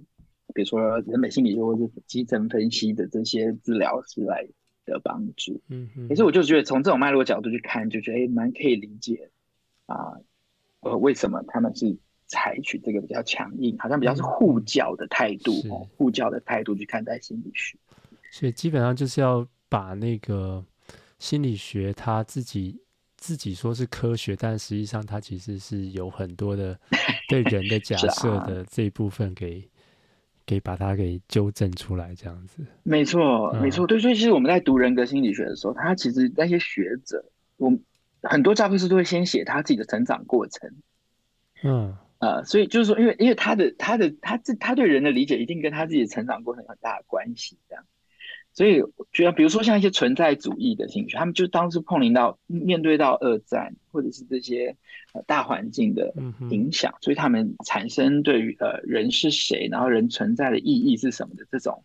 [0.52, 4.44] 比如说人本心理学或者基层分析的这些治疗师来
[4.84, 5.62] 的帮助。
[5.68, 6.08] 嗯嗯。
[6.08, 9.30] 可是我就觉得从这种脉络角度去看，就觉得哎蛮可以理解
[9.86, 10.18] 啊，
[10.80, 17.78] 呃，为什么他们是采取这个比较强硬，好像比较是护教的态度，哦护教的态度去看待心理学。
[18.32, 20.64] 所以基本上就是要把那个
[21.20, 22.80] 心理学他自己。
[23.18, 26.78] 自己说是科学，但实际上它其实是有很多的
[27.28, 29.68] 对人的假设的这一部分给，给
[30.46, 32.64] 给把它给纠正出来，这样子。
[32.82, 34.00] 没错，没错，对。
[34.00, 37.24] 所以其实我们在读人格心理学的时候，他其实那些学者，
[37.58, 37.70] 我
[38.22, 40.72] 很多教科书都会先写他自己的成长过程。
[41.64, 47.84] 嗯，呃，所以就是说，因为因为他的他的他自他对人的理解，一定跟他自己的成长过程有很大的关系，这样。
[48.58, 54.76] 所以，觉得比如说像一些存在主义的兴趣，他们就当时碰临到面对到二战或者是这些
[55.12, 56.12] 呃大环境的
[56.50, 61.84] 影响，所以他们产生对于呃人是谁，然后人存在的意义是什么的这种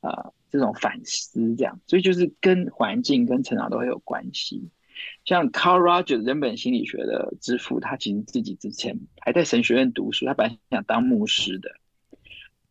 [0.00, 4.70] 呃这种反思，这样，所以就是跟环境跟成长都会有关系。
[5.26, 11.68] 像 Carl Rogers 人本心理学的之父，他其实自己之前还在神学院读书，他本来想当牧师的。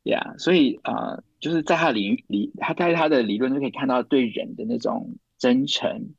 [0.03, 6.13] 呀，yeah, 所以啊、呃，就是在他的理理，他在他的理论就可以看到对人的那种真诚，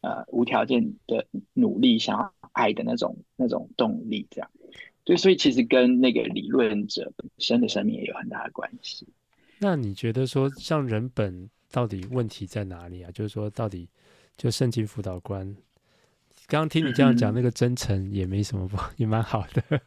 [0.00, 4.50] 呃，无条件的努力，想要爱的那种那种动力，这样。
[5.04, 9.06] 对，所以其实跟那个理论者本身的生命也有很大的关系。
[9.58, 13.10] 那你觉得说，像人本到底问题在哪里啊？
[13.12, 13.86] 就是说，到底
[14.38, 15.44] 就圣经辅导官，
[16.46, 19.80] 刚刚听你这样讲，那个真诚也没什么不， 也蛮好的。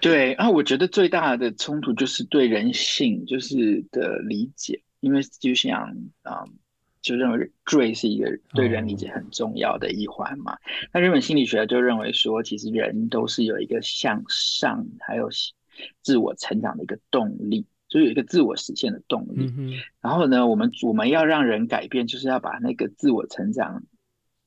[0.00, 5.82] 对啊，我觉得最大的冲突就是对人性就是的理解，因为就像
[6.22, 6.54] 啊、嗯，
[7.02, 10.56] 就认为罪是一个对人理解很重要的一环嘛。
[10.92, 15.28] 那日本心理学就认为说，其实人都是有一个向上还有
[16.02, 19.52] 自我成长的一个动力，就有一个自我实现的动力。
[19.56, 23.82] 嗯、然后呢，我们我们要让人改变，就是要把那个自我成长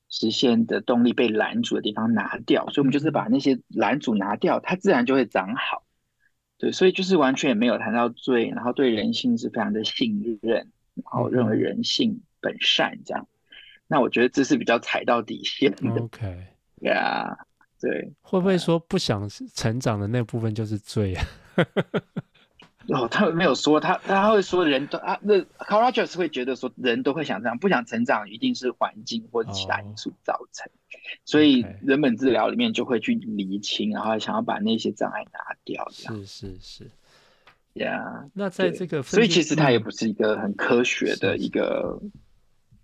[0.10, 5.84] 实现的动力被拦阻的地方拿掉，所以我们就是把那些拦阻拿掉，它自然就会长好。
[6.58, 10.56] 对，所以就是完全也没有谈到罪，然后对人性是非常的信任，
[10.96, 13.28] 然后认为人性本善这样。
[13.88, 16.02] 那我觉得这是比较踩到底线的。
[16.02, 16.48] OK，
[16.82, 17.38] 呀，
[17.80, 21.26] yeah, 对，会不会说不想成长的那部分就是罪啊？
[22.96, 30.66] 哦，他们没有说，他他会说人都啊，那 Carl Rogers 会觉得说人都会想这样，不想成长，一定是环境或者其他因素造成。
[30.66, 35.88] Oh, 所以人本治疗里面就会去厘清，然后想要把那些障碍拿掉。
[35.92, 36.84] 是是是，
[37.74, 42.02] 呀，Yeah, 那在这个，所以其实它也不是一个很科学的一个，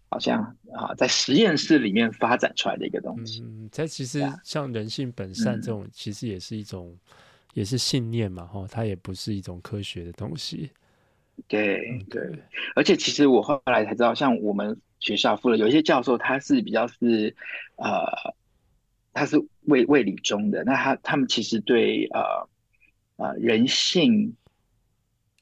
[0.09, 3.41] 好像啊，在实验室里面发展出来的一个东西。
[3.41, 6.95] 嗯，它其实像人性本善这种，嗯、其实也是一种。
[7.55, 10.69] 也是信念嘛，哈，它也不是一种科学的东西。
[11.47, 12.21] 对对，
[12.75, 17.33] 而且其实我后来才知道，像我们学校附的有一些教授，他是比较是
[17.77, 18.35] 呃，
[19.13, 22.49] 他是卫卫理中的，那他他们其实对呃
[23.15, 24.35] 呃人性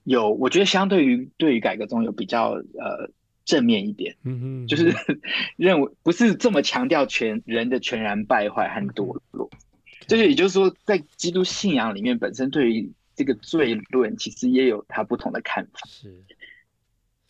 [0.03, 3.09] 有，我觉得相对于对于改革中有比较呃
[3.43, 4.93] 正面一点，嗯哼，就是
[5.57, 9.49] 认为不是这么强调全人的全然败坏和堕落。
[10.07, 15.79] 就是，也就是说，在基督信仰里面，本身对于这个罪论，其实也有他不同的看法。
[15.85, 16.09] 是，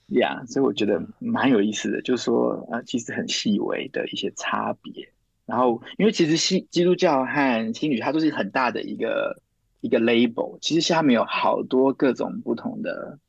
[0.08, 5.10] 呀，yeah, 所以我觉得蛮有意思的，就是说，啊，其实很细微的一些差别。
[5.46, 9.42] 然后，因为其实新基督教和新女，它都是很大的一个
[9.82, 13.20] 一个 label，其实下面有好多各种不同的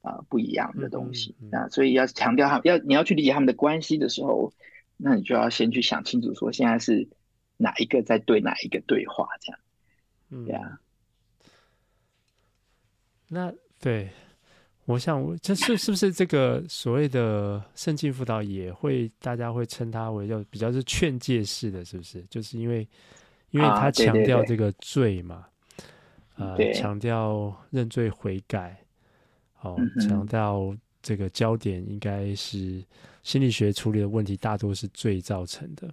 [0.00, 1.34] 啊不一样的东西。
[1.40, 4.52] 嗯嗯嗯、那所以要强调他们，要你要去理解他们的关系的时候，
[4.96, 7.08] 那你就要先去想清楚，说现在是。
[7.62, 9.28] 哪一个在对哪一个对话？
[9.40, 9.60] 这样，
[10.30, 10.80] 嗯，对啊。
[13.28, 14.10] 那对，
[14.84, 22.22] 我想这是是不是这个所谓的圣经辅导也会大家会称它为叫比较是劝诫式的，是不是？
[22.28, 22.86] 就是因为
[23.50, 25.46] 因为他强调这个罪嘛，
[26.34, 28.78] 啊，对对对，呃，强调认罪悔改，
[29.60, 32.84] 哦，强调这个焦点应该是
[33.22, 35.92] 心理学处理的问题大多是罪造成的。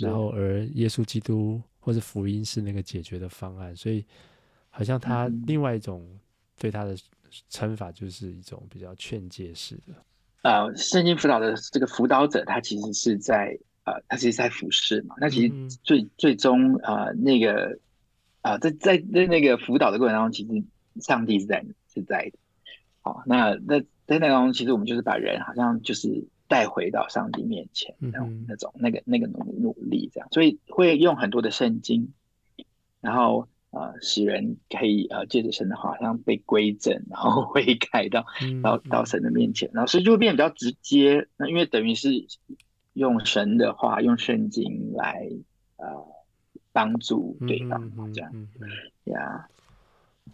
[0.00, 4.04] 然后，而耶稣基督或者福音是那个解决的方案，所以
[4.70, 6.08] 好像他另外一种
[6.56, 6.96] 对他的
[7.48, 9.92] 称法就是一种比较劝诫式的。
[10.42, 15.16] 呃，圣经辅导的这个辅导者，他其实是在呃，他其实在服侍嘛。
[15.18, 17.76] 那其实最、嗯、最终呃，那个
[18.42, 20.64] 啊、呃，在在在那个辅导的过程当中，其实
[21.00, 22.38] 上帝是在是在的。
[23.00, 26.28] 好，那那在那当中，其实我们就是把人好像就是。
[26.48, 32.12] 带回到上帝面前，那种那种那个那个努努力这样，所以会用很多的圣经，
[33.00, 38.24] 然后呃，使人可以呃借着神的话，好像被归正，然后 悔改到
[38.62, 41.26] 到到神的面前，然后所以就会变得比较直接。
[41.36, 42.10] 那因为等于是
[42.92, 45.28] 用神的话，用圣经来
[45.76, 46.06] 呃
[46.72, 48.48] 帮助对方这样，
[49.04, 49.48] 呀。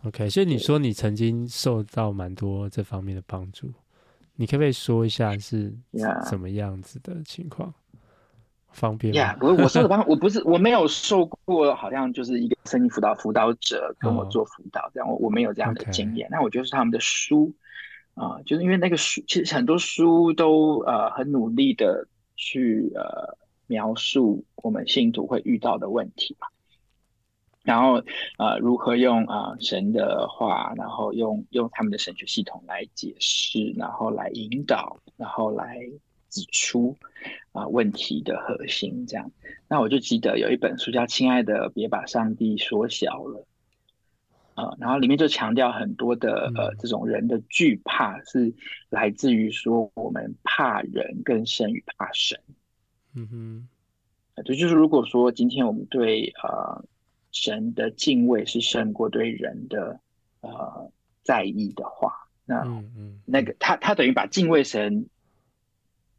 [0.04, 3.72] OK，所以你说你曾经受到蛮多这方面的帮助。
[4.40, 5.70] 你可不可以说一下是
[6.26, 7.70] 怎么样子的情况.
[8.70, 9.36] 方便吗？
[9.42, 15.24] 我、yeah, 我说的方，我不是我没有受过，好像就是一个声音辅导辅导者跟我做辅导这样，我、oh.
[15.24, 16.26] 我没有这样的经验。
[16.30, 17.52] 那我觉得是他们的书
[18.14, 26.46] 啊、呃，就是因为那个书，其实很多书都呃很努力的去呃描述我们信徒会遇到的问题嘛。
[27.70, 28.02] 然后，
[28.36, 35.78] 呃，如何用啊、呃、神的话，然后用用他们的神学系统来解释，然后来引导，然后来
[36.30, 36.98] 指出
[37.52, 39.30] 啊、呃、问题的核心，这样。
[39.68, 43.46] 那我就记得有一本书叫《亲爱的，别把上帝缩小了》，
[44.60, 48.52] 呃，然后里面就强调很多的呃这种人的惧怕是
[48.88, 52.36] 来自于说我们怕人更胜于怕神。
[53.14, 53.68] 嗯哼，
[54.44, 56.84] 这就是如果说今天我们对呃。
[57.32, 60.00] 神的敬畏是胜过对人的
[60.40, 60.90] 呃
[61.22, 62.12] 在意的话，
[62.44, 65.06] 那嗯嗯那个他他等于把敬畏神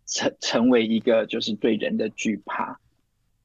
[0.05, 2.79] 成成为一个就是对人的惧怕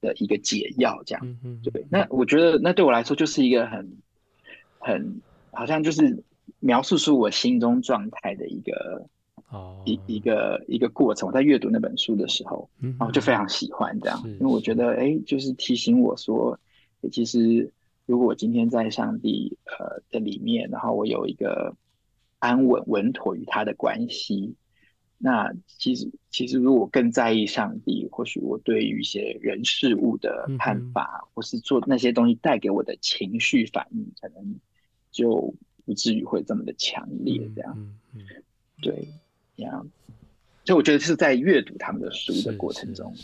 [0.01, 1.85] 的一个解药，这样对。
[1.91, 3.97] 那我觉得那对我来说就是一个很
[4.79, 6.23] 很好像就是
[6.61, 9.09] 描述出我心中状态的一个
[9.51, 11.29] 哦一一个一个过程。
[11.29, 16.57] 我在阅读那本书的时候，然后就非常喜欢这样，因为我觉得哎，就是提醒我说。
[17.11, 17.71] 其实，
[18.07, 21.77] 如果我今天在上帝呃的里面，然后我有一个
[22.39, 24.55] 安稳稳妥与他的关系，
[25.19, 34.61] 那其实其实如果我更在意上帝，或许我对于一些人事物的看法，嗯、或是做那些东西带给我的情绪反应，可能
[35.11, 35.55] 就
[35.85, 37.51] 不至于会这么的强烈。
[37.55, 38.43] 这样，嗯嗯嗯、
[38.83, 39.09] 对，
[39.57, 39.89] 这样，
[40.65, 43.15] 就我觉得是在阅读他们的书的过程中，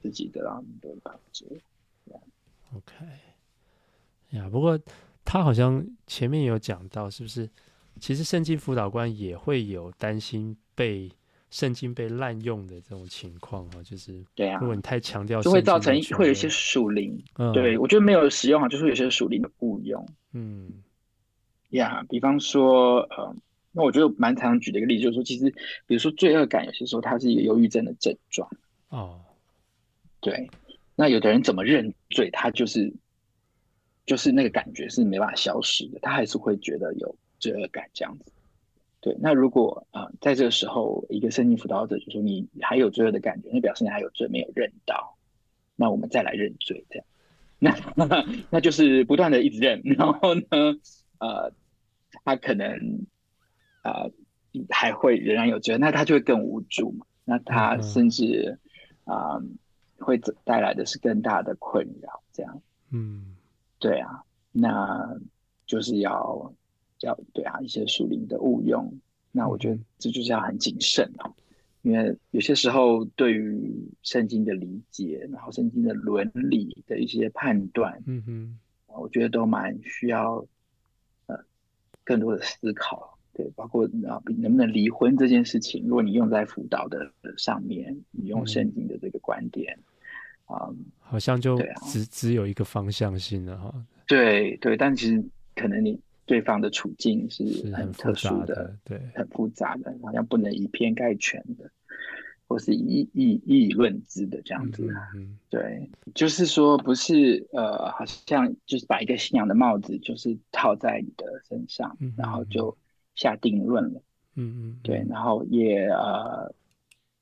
[0.00, 1.46] 自己得到很多的帮助。
[2.74, 3.06] OK，
[4.30, 4.78] 呀，不过
[5.24, 7.48] 他好像前面有讲到，是不是？
[7.98, 11.10] 其实圣经辅导官也会有担心被
[11.48, 17.18] 圣经被滥用的这种情况啊，就是对啊，如果你太强调，就会造成会有一些属灵。
[17.38, 20.06] 嗯，对我觉得没有使用好，就是有些属灵的误用。
[20.32, 20.70] 嗯，
[21.70, 23.34] 呀，比方说，呃，
[23.72, 25.50] 那我觉得蛮常举的一个例子，就是说，其实
[25.86, 28.46] 比如说罪恶感，有些时候它是一个忧郁症的症状。
[28.90, 29.20] 哦，
[30.20, 30.50] 对。
[30.94, 32.92] 那有的人怎么认罪，他就是
[34.06, 38.32] 就是那个感觉是没办法消失的，他还是会觉得有罪恶感这样子。
[39.00, 45.16] 对，那如果啊、呃，在这个时候，一个圣经辅导者就说你还有罪恶的感觉，那表示你还有罪没有认到，
[45.74, 47.06] 那我们再来认罪这样。
[47.58, 50.46] 那那就是不断的一直认，然后呢，
[51.18, 51.52] 呃，
[52.24, 53.06] 他可能
[53.82, 54.12] 啊、呃、
[54.70, 57.06] 还会仍然有罪，那他就会更无助嘛。
[57.24, 58.58] 那他甚至
[59.04, 59.34] 啊。
[59.34, 59.42] 呃
[59.98, 63.34] 会带来的是更大的困扰，这样，嗯，
[63.78, 64.22] 对啊，
[64.52, 65.18] 那
[65.66, 66.54] 就是要
[67.00, 68.92] 要对啊，一些属灵的误用，
[69.32, 71.34] 那我觉得这就是要很谨慎哦，
[71.82, 80.46] 因为有些时候对于圣经的理解，然后圣经的伦理的一些判断，嗯哼，我觉得都蛮需要
[81.26, 81.38] 呃
[82.04, 83.18] 更多的思考。
[83.32, 89.78] 对，包括啊，能不能离婚这件事情，如果你用在辅导的上面，你用圣经的这个观点，
[90.48, 93.72] 嗯，好像就只、啊、只有一个方向性的哈。
[94.06, 95.24] 对对，但其实
[95.54, 97.44] 可能你对方的处境是
[97.74, 101.70] 很特殊的，的对，很复杂的，好像不能以偏概全的，
[102.46, 104.86] 或是以以以论之的这样子。
[105.14, 112.76] 嗯，嗯，对，就是说不是呃，好像就是把一个信仰的帽子就是套在你的身上，嗯、然后就。
[113.18, 114.02] 下定论了，
[114.34, 116.54] 嗯嗯，对，然后也呃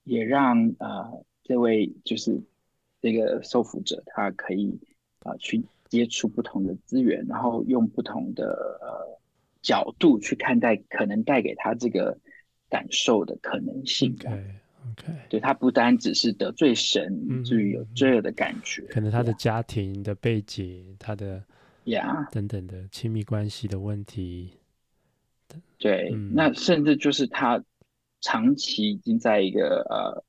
[0.02, 2.42] 也让呃这位就是
[3.04, 4.70] 这个受服者他可以
[5.18, 9.20] 啊、呃、去接触不同的资源，然后用不同的呃
[9.60, 12.16] 角度去看待可能带给他这个
[12.70, 14.16] 感受的可能性。
[14.18, 14.44] OK
[14.90, 21.44] OK，对，他不单只是得罪神，至于有罪恶的感觉，可能他的家庭的背景，他的
[21.84, 24.50] 呀等等的亲密关系的问题。
[25.76, 27.62] 对、嗯，那甚至就是他
[28.22, 30.24] 长期已经在一个呃，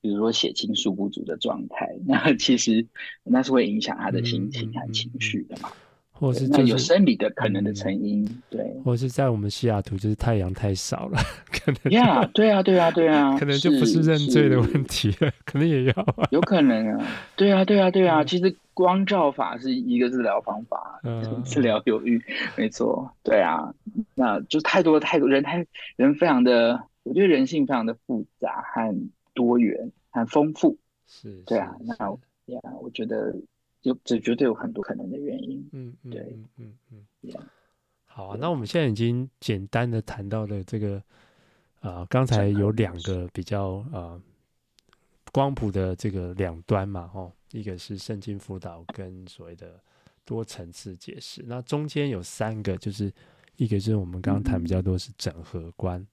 [0.00, 2.86] 比如说血清素不足的状态，那其实
[3.24, 5.70] 那是会影响他的心情和情绪的嘛。
[6.18, 11.18] 或者是、就是、有生理的可能的成因，嗯、对，或者是在我们西雅图，就是太阳太少了，
[11.52, 22.18] 可能呀，yeah, 对啊，对啊，对啊，可能就不是认罪的问题了，可能也要、啊，有可能啊，对啊，对啊，对啊，其实光照法是一个治疗方法，嗯、治疗忧郁，
[22.56, 23.74] 没错，对啊，
[24.14, 25.66] 那就太多太多人太
[25.96, 30.76] 人非常的，我觉得人性非常的复杂和多元，很丰富，
[31.06, 31.94] 是，对啊，那
[32.46, 33.32] 呀，我觉得。
[33.82, 37.32] 有这绝对有很多可能的原因，嗯，对，嗯嗯嗯，嗯，
[38.04, 41.00] 好啊，那我们现在已经简单的谈到了这个，
[41.82, 44.20] 呃，刚才有两个比较呃
[45.30, 49.80] 光谱的这个两端嘛，哦，一个是圣经辅导跟所谓的
[50.24, 53.12] 多层次解释，那中间有三个，就是
[53.54, 56.08] 一个就是我们刚刚谈比较多是整合观，嗯、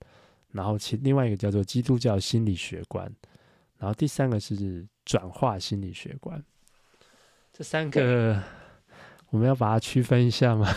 [0.54, 3.12] 然后其另外一个叫做基督教心理学观，
[3.78, 6.41] 然后第三个是转化心理学观。
[7.51, 8.41] 这三个
[9.30, 10.68] 我们要把它区分一下吗？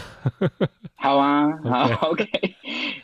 [0.97, 2.24] 好啊，好，OK，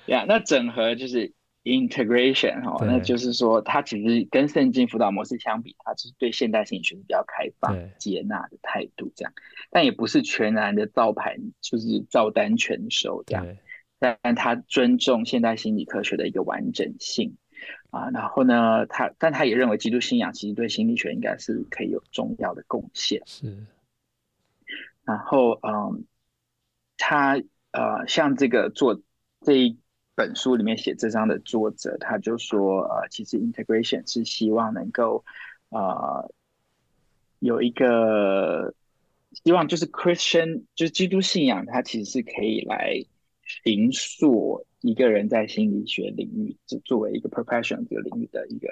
[0.07, 1.33] 呀， yeah, 那整合就是
[1.65, 9.33] integration 哈，那就是说它其实跟圣经辅导模式相比，它就是对现代心理学比较开放、接纳的态度这样，
[9.71, 13.47] 但也不是全然的照盘，就是照单全收这样，
[14.03, 17.37] 但他尊重现代心理科学的一个完整性。
[17.91, 23.23] 啊，然后呢，他但他也认为基督信仰其实对心理学应该是可以有重要的贡献。
[23.27, 23.67] 是，
[25.05, 26.05] 然后嗯，
[26.97, 27.37] 他
[27.71, 29.01] 呃，像这个作
[29.43, 29.79] 这一
[30.17, 35.25] 本书里面写这章的作者，他就说呃，其实 integration 是希望能够
[35.69, 36.33] 呃
[37.39, 38.75] 有一个
[39.45, 43.05] 希望，就是 Christian 就是基督信仰，它其实是可以来
[43.65, 44.67] 形塑。
[44.85, 48.69] 一个人在心理学领域，就作为一个 professional 这个领域的一个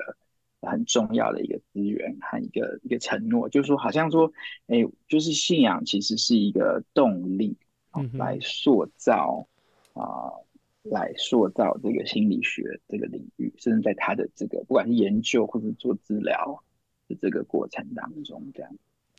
[0.60, 4.32] 很重要的一个资源和一个一个承诺，就是说，好像说，
[4.66, 7.56] 哎，就是信仰其实是一个动力，
[8.14, 9.46] 来塑造
[9.92, 10.44] 啊、呃，
[10.82, 16.60] 来塑造这个心理学这个领域，甚至在他的这个不管是研究或者做治疗
[17.06, 18.76] 的这个过程当中，这样，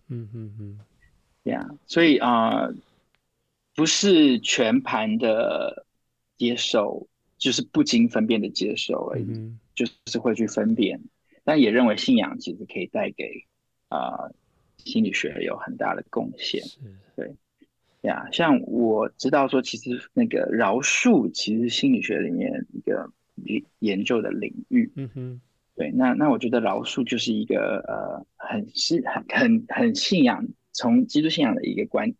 [0.09, 0.79] 嗯嗯嗯，
[1.45, 2.75] 这样，所以啊、呃，
[3.75, 5.85] 不是全盘的。
[6.37, 7.07] 接受
[7.37, 10.99] 就是不经分辨的接受而已，嗯，就是会去分辨，
[11.43, 13.45] 但也认为信仰其实可以带给
[13.89, 14.33] 啊、呃、
[14.77, 16.63] 心理学有很大的贡献。
[17.15, 17.35] 对
[18.01, 23.11] 呀，像我知道说，其实那个饶恕其实心理学里面一个
[23.77, 24.91] 研究的领域。
[24.95, 25.41] 嗯哼，
[25.75, 32.11] 对，那那我觉得饶恕就是一个呃很信很很很信仰，从基督信仰的一个观。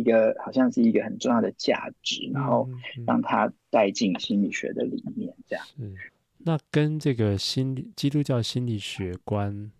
[0.00, 2.66] 一个好像是一个很重要的价值，然后
[3.06, 5.64] 让它带进心理学的里面，这样。
[5.76, 5.94] 嗯，
[6.38, 9.70] 那跟这个心理基督教心理学观，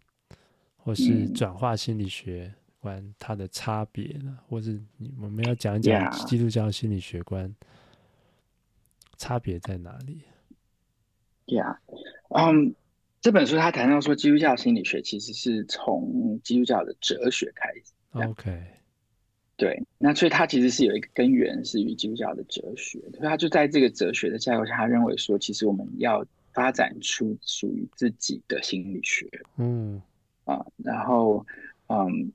[0.76, 4.38] 或是转化心理学观，它的差别呢？
[4.46, 7.54] 或是你我们要讲一讲基督教心理学观
[9.16, 10.20] 差别在哪里
[11.46, 11.78] ？Yeah，
[12.28, 12.72] 嗯，um,
[13.20, 18.28] 这本书他谈到说，基督教心理学其实是从基督教的哲学开始。
[18.28, 18.79] OK。
[19.60, 30.00] 对，那所以他其实是有一个根源是与基督教的哲学，所以他就在这个哲学的架构下，他认为说，其实我们要发展出属于自己的心理学，嗯
[30.46, 31.44] 啊，然后
[31.88, 32.32] 嗯，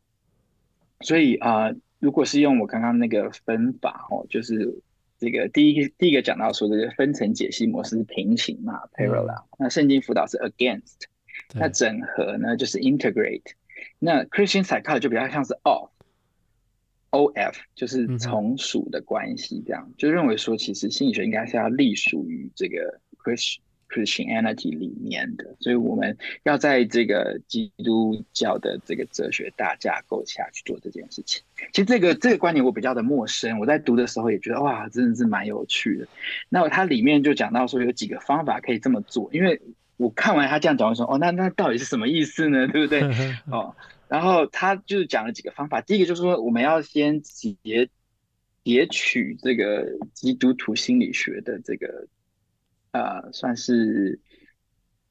[1.00, 4.80] 所以啊，如果是用我刚刚那个分法哦，就是
[5.18, 11.06] 这个第一个第一个讲到说这个分层解析模式是平行嘛，parallel，嗯，那圣经辅导是 against，
[11.56, 13.42] 那整合呢就是 integrate，
[13.98, 15.90] 那 Christian psychology 就比较像是 off。
[17.16, 23.58] O F 就是从属的关系，这样、嗯、就认为说，其实心理学应该是要隶属于这个 Christ
[23.88, 31.42] Christianity 里面的，所以我们要在这个基督教的这个哲学大架构下去做这件事情。
[31.72, 36.08] 其实这个这个观点我比较的陌生，我在读的时候也觉得哇，真的是蛮有趣的。
[36.50, 39.62] 那它里面就讲到说有几个方法可以这么做，因为
[39.98, 42.68] 我看完他这样讲，我说哦，那那到底是什么意思呢？
[42.68, 43.02] 对不对？
[43.50, 43.74] 哦。
[44.16, 47.90] 然后他就是讲了几个方法，第一个就是说，我们要先截
[48.64, 52.08] 截取这个基督徒心理学的这个
[52.92, 54.18] 呃，算是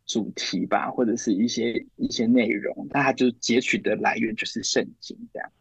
[0.06, 5.52] 主题吧，或者是一些一些内容，那他就截取的来源就是圣经这样。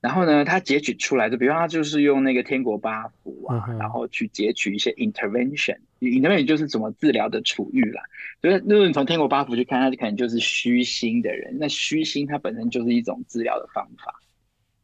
[0.00, 8.02] 然后呢，他截取出来的，比方他就是用那个天国八福啊，嗯、然后去截取一些 intervention，intervention 就是怎么治疗的处遇啦。
[8.40, 11.56] 就是，如果你从天国八福去看，他就可能就是虚心的人。
[11.58, 14.14] 那虚心它本身就是一种治疗的方法，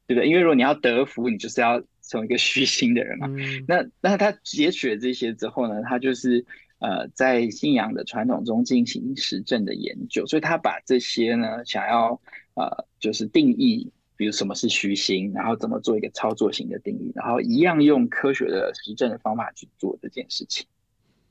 [0.08, 0.28] 对不对？
[0.28, 3.28] 因为如果你要得福，你就是要从一个虚心的人嘛。
[3.28, 6.44] 嗯、那那他截取了这些之后呢，他就是
[6.80, 12.20] 呃在信仰的传统中进行实证的研究，所以他把这些呢想要
[12.54, 13.92] 呃就是定义。
[14.22, 20.64] 比如什么是虚心，然后怎么做一个操作型的定义，然后一样用科学的实证的方法去做这件事情，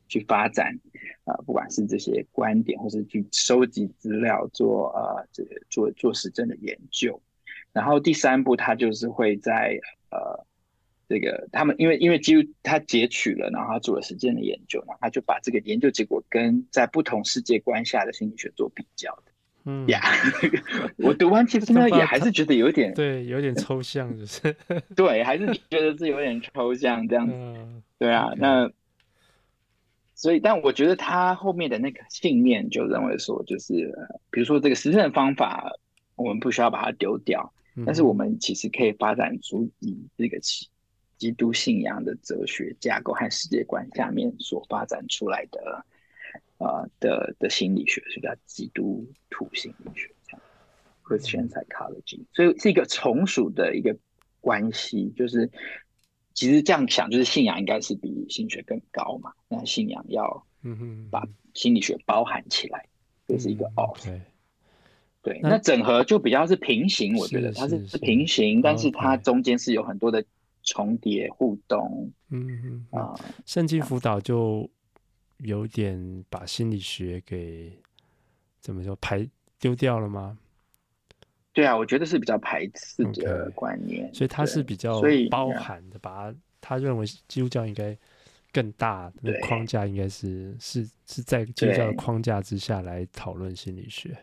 [0.09, 0.77] 去发展
[1.23, 7.21] 啊、不管是这些观点，或是去收集资料做呃这个做做实证的研究。
[7.71, 9.79] 然后第三步，他就是会在
[10.09, 10.45] 呃
[11.07, 19.17] 这个他们因为因为基于他截取了，然后他做了实证的研究，然后他就把这个研究结果跟在不同世界观下的心理学做比较。
[19.65, 24.55] 嗯呀，yeah, 我读完其实呢也还是觉得有点对，有点抽象，就是
[24.95, 27.33] 对，还是觉得是有点抽象这样子。
[27.35, 28.71] 嗯、对啊.那
[30.15, 33.73] 所以，但我觉得他后面的那个信念就认为说，就是
[34.31, 35.71] 比如说这个实证的方法，
[36.15, 40.39] 我们不需要把它丢掉，嗯、但是我们其实可以发展出以这个
[41.17, 45.85] 基督信仰的哲学架构和世界观下面所发展出来的。
[46.61, 50.41] 啊、呃、的的心理学是叫基督徒心理学，这样
[51.03, 53.97] Christian psychology，所以是一个从属的一个
[54.39, 55.49] 关系，就是
[56.33, 60.45] 其实这样想，就是信仰应该是比心理学更高嘛，那信仰要
[61.09, 62.87] 把心理学包含起来，
[63.27, 64.21] 这、嗯、是一个 off，、嗯 okay、
[65.21, 70.23] 对，那，整合就比较是平行，我觉得它是是平行，但是它中间是有很多的
[70.63, 74.69] 重叠互动，嗯嗯啊，圣经辅导就。
[75.43, 77.77] 有点把心理学给
[78.59, 79.27] 怎么说排
[79.59, 80.37] 丢掉了吗？
[81.53, 87.97] 对啊，我觉得是比较排斥的观念，okay, 所以他是比较包含的，把他他认为基督教应该
[88.53, 94.17] 更大的框架，应该是是是在基督教的框架之下来讨论心理学。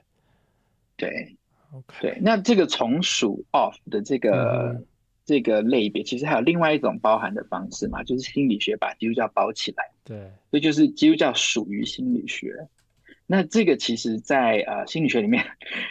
[0.97, 1.37] 对
[1.73, 4.87] ，OK，对，那这个从属 off 的这个、嗯、
[5.29, 9.85] 这个类别，其实还有另外一种包含的方式嘛，就是心理学把基督教包起来。
[10.03, 10.17] 对，
[10.51, 12.67] 所以就是基督教属于心理学。
[13.27, 15.45] 那这个其实在，在呃心理学里面，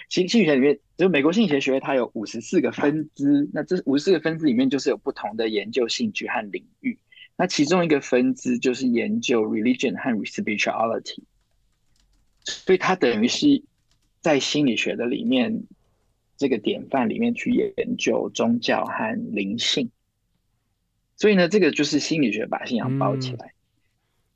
[0.09, 3.47] 心心理学里面，就美国心理学学它有五十四个分支。
[3.53, 6.97] 那这五十四个分支里面，就是有不同的研究兴趣和领域。
[7.35, 11.21] 那其中一个分支就是研究 religion 和 spirituality。
[12.43, 13.61] 所以它等于是
[14.19, 15.63] 在心理学的里面
[16.38, 19.89] 这个典范里面去研究宗教和灵性。
[21.15, 23.47] 所以呢，这个就是心理学把信仰包起来。
[23.47, 23.51] 嗯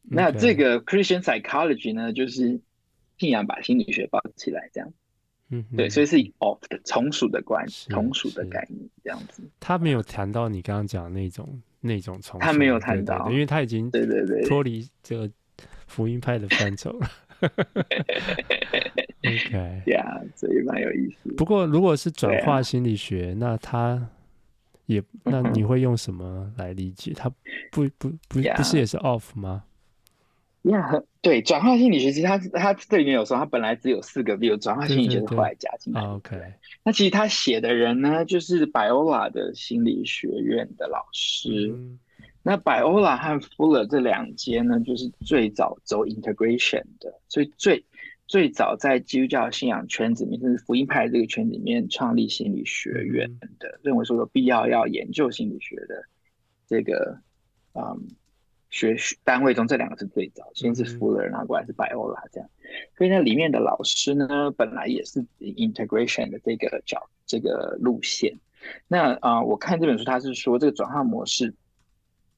[0.03, 2.59] 那这个 Christian psychology 呢，就是
[3.19, 4.91] 信仰把心理学包起来，这样。
[5.49, 9.43] 嗯，对，所以是 of 的从属的关系，从属的概念这样子。
[9.59, 15.29] 他没有谈到你刚刚讲的那种那种从属，他没有谈到，因为他已经对对对脱离这个
[15.85, 17.07] 福音派的范畴了。
[19.23, 21.31] OK，呀，yeah, 所以蛮有意思。
[21.33, 24.09] 不过如果是转化心理学，啊、那他
[24.85, 27.13] 也那你会用什么来理解？
[27.15, 27.29] 他
[27.71, 28.55] 不不不 Yeah.
[28.55, 29.63] 不是也是 off 吗？
[30.63, 36.01] 呀，yeah, 对，转化心理学其实它它这里面有说，它本来只有四个 view，转化心理学是后来加进来。
[36.01, 36.35] OK，
[36.83, 41.71] 那其实他写的人呢，就是 Biola 的心理学院的老师。
[41.73, 41.97] 嗯、
[42.43, 47.85] 那 Biola 和 Fuller 这两间呢，就是最早走 integration 的，所以最
[48.27, 53.29] 最早在基督教信仰圈子里面，甚至福音派这个圈子里面创立心理学院
[53.59, 56.03] 的，嗯、认为说有必要要研究心理学的
[56.67, 57.19] 这个，
[57.73, 58.07] 嗯。
[58.73, 62.49] 学单位中这两个是最早，先是 Fuller，然后过来是 Biola 这样，
[62.97, 68.39] 所以那里面的老师呢，本来也是 integration 的这个角这个路线。
[68.87, 71.53] 那啊、呃，我看这本书，他是说这个转化模式，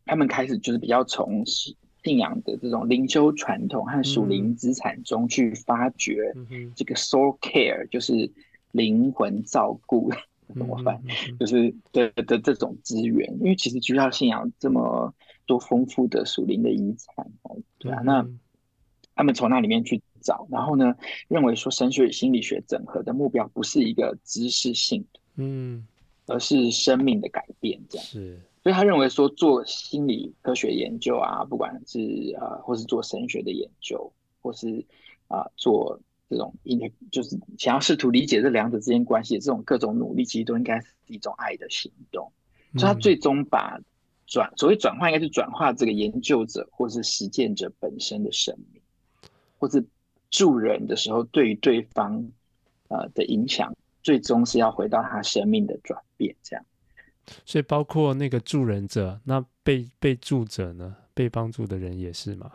[0.05, 6.33] 他们开始就是比较从信仰的这种灵修传统和属灵资产中去发掘
[6.75, 8.31] 这个 soul care，就是
[8.71, 10.11] 灵魂照顾
[10.55, 11.01] 怎么办？
[11.39, 15.13] 就是的的这种资源，因为其实基督教信仰这么。
[15.45, 18.25] 多丰富的属灵的遗产哦，对啊，那
[19.13, 20.95] 他们从那里面去找，然后呢，
[21.27, 25.85] 认为说神学与心理学整合的目标不是一个知识性的，嗯，
[26.27, 28.07] 而是生命的改变，这样。
[28.07, 31.99] 是，所以他认为说做心理科学研究啊，不管是
[32.39, 34.11] 啊、呃，或是做神学的研究，
[34.41, 34.85] 或是
[35.27, 35.99] 啊、呃，做
[36.29, 36.55] 这种
[37.11, 42.31] 就是想要试图理解这两者之间关系的这种各种努力，其实都应该是一种爱的行动，
[42.71, 43.79] 嗯、所以他最终把。
[44.25, 48.81] 转所谓转化，应该是转化这个研究者或是实践者本身的生命，
[49.59, 49.85] 或是
[50.31, 52.31] 助人的时候对于对方
[52.87, 56.65] 呃的影响，最终是要回到他生命的转变这样。
[57.45, 60.95] 所以包括那个助人者，那被被助者呢？
[61.13, 62.51] 被帮助的人也是嘛？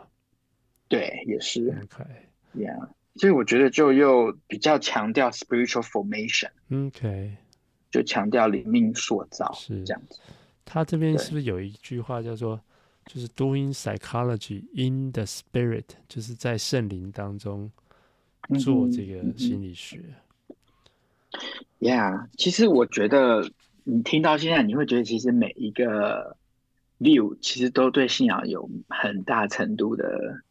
[0.89, 1.69] 对，也是。
[1.83, 6.49] OK，Yeah，所以我觉得就又比较强调 spiritual formation。
[6.69, 7.37] OK，
[7.89, 10.19] 就强调灵命塑造是这样子。
[10.65, 12.59] 他这边是不是有一句话叫做
[13.07, 17.71] “就是 doing psychology in the spirit”，就是在圣灵当中
[18.59, 20.03] 做这个心理学。
[21.79, 23.49] Yeah，其实我觉得
[23.83, 26.37] 你听到现在，你会觉得其实每一个
[26.99, 30.41] view 其实都对信仰有很大程度的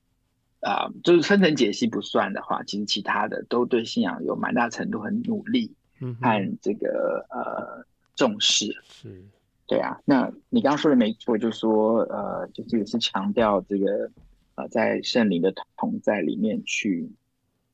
[0.61, 5.75] 啊、呃，就是分层解析不算的话，其实其他的都对信仰有蛮大程度很努力
[6.21, 8.67] 和这个、嗯、呃重视。
[8.89, 9.23] 是。
[9.67, 14.11] 对啊，那你刚刚说的没错，就说，呃，就是也是强调这个，
[14.55, 17.13] 呃，在圣灵的同在里面去，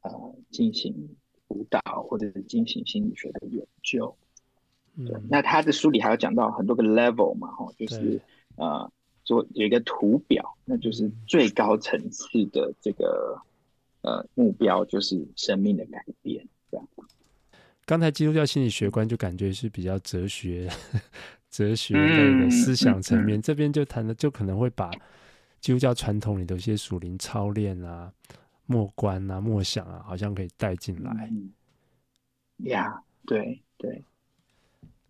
[0.02, 0.92] 呃，进行
[1.46, 4.16] 舞蹈或者是进行心理学的研究。
[5.28, 8.20] 那他的书里还有讲到很多个 level 嘛，哈，就是对
[8.56, 8.92] 呃，
[9.24, 13.40] 做有一个图表，那就是最高层次的这个
[14.02, 16.88] 呃目标就是生命的改变，这样。
[17.84, 20.70] 刚才基督教心理学观就感觉是比较哲学。
[21.50, 24.90] 哲学类的思想层面，这边就谈的就可能会把
[25.60, 28.12] 基督教传统里的一些属灵操练啊、
[28.66, 31.30] 默观啊、默想啊，好像可以带进来。
[32.64, 34.02] 呀、嗯，对对。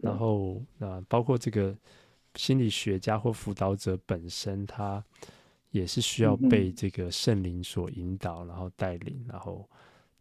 [0.04, 1.76] 然后啊，包括这个
[2.34, 5.02] 心理学家或辅导者本身，他
[5.70, 9.24] 也是需要被这个圣灵所引导，然后带领。
[9.28, 9.68] 然后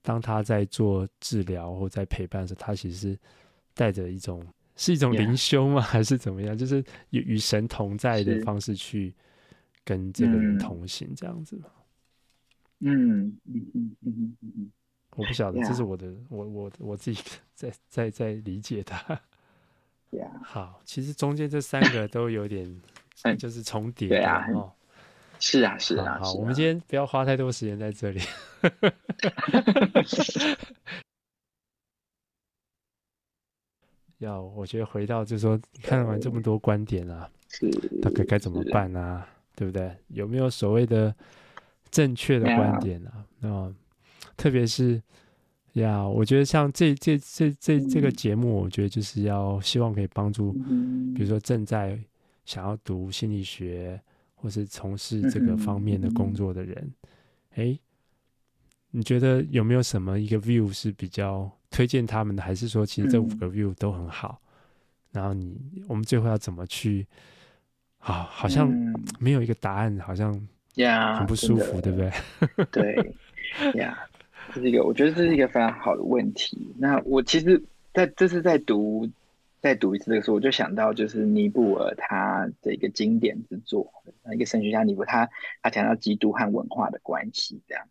[0.01, 3.19] 当他在做治疗或在陪伴的时候，他其实是
[3.73, 4.45] 带着一种。
[4.75, 5.79] 是一种灵修吗.
[5.86, 6.57] 还是怎么样？
[6.57, 9.13] 就是与与神同在的方式去
[9.86, 11.67] 跟这个人同行，这样子吗？
[12.79, 14.71] 嗯嗯嗯嗯嗯，
[15.15, 17.21] 我不晓得，这是我的我我我自己
[17.53, 18.97] 在在在理解它。
[20.14, 20.30] Yeah.
[20.43, 22.80] 好，其实中间这三个都有点
[23.39, 24.09] 就是重叠。
[24.09, 24.72] 对啊，哦，
[25.39, 26.20] 是啊，是啊。
[26.22, 28.22] 好，我们今天不要花太多时间在这里。
[34.20, 37.68] 要我觉得回到就是说，看完这么多观点啊， 是
[38.01, 39.28] 大概该怎么办啊？
[39.55, 39.91] 对不对？
[40.09, 41.14] 有没有所谓的
[41.89, 43.26] 正确的观点啊？
[43.39, 43.74] 那.
[44.36, 44.99] 特别是
[45.74, 50.53] 呀，我觉得像这这这这这个节目，我觉得就是要希望可以帮助，
[51.15, 51.99] 比如说正在
[52.45, 53.99] 想要读心理学
[54.36, 56.93] 或是从事这个方面的工作的人，
[57.55, 57.78] 哎，
[58.91, 61.51] 你觉得有没有什么一个 view 是比较？
[61.74, 64.39] 推荐他们的，还是说其实这五个 view 都很好？
[64.45, 64.53] 嗯、
[65.13, 67.03] 然后你我们最后要怎么去？
[67.97, 68.71] 啊，好像
[69.17, 70.32] 没有一个答案，好像
[71.17, 72.13] 很不舒服，嗯、对不对？
[72.71, 73.15] 对
[73.74, 73.97] 呀，
[74.53, 76.73] 这是一个，我觉得这是一个非常好的问题。
[76.77, 77.61] 那我其实
[77.93, 79.09] 在这次在读
[79.61, 83.91] 再读一次这个书，我就想到就是尼布尔他的一个经典之作，
[84.33, 85.29] 一个神学家尼布他
[85.61, 87.85] 他讲到基督和文化的关系这样。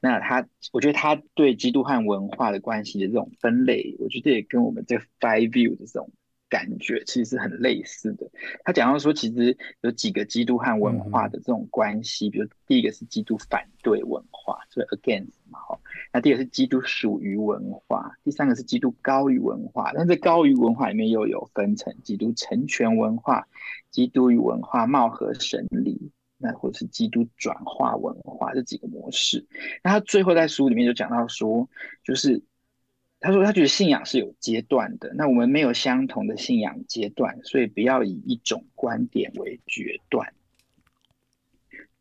[0.00, 6.10] 那他我觉得他对基督和文化的关系的这种分类，我觉得也跟我们这 Five View 的这种。
[6.48, 8.30] 感觉其实是很类似的。
[8.62, 15.80] 他讲到说，其实有几个基督和文化的这种关系，比如第一个是基督反对文化，所以 against 嘛，哈。
[16.12, 19.92] 那第二个是基督属于文化，第三个是基督高于文化。
[19.94, 23.48] 但这高于文化里面又有分成基督成全文化、
[23.90, 29.46] 基督与文化貌合神离，那或者是基督转化文化这几个模式。
[29.82, 31.68] 那他最后在书里面就讲到说，
[32.04, 32.42] 就是。
[33.24, 40.34] 他说：“他觉得信仰是有阶段的，那我们没有相同的信仰阶段，所以不要以一种观点为决断。”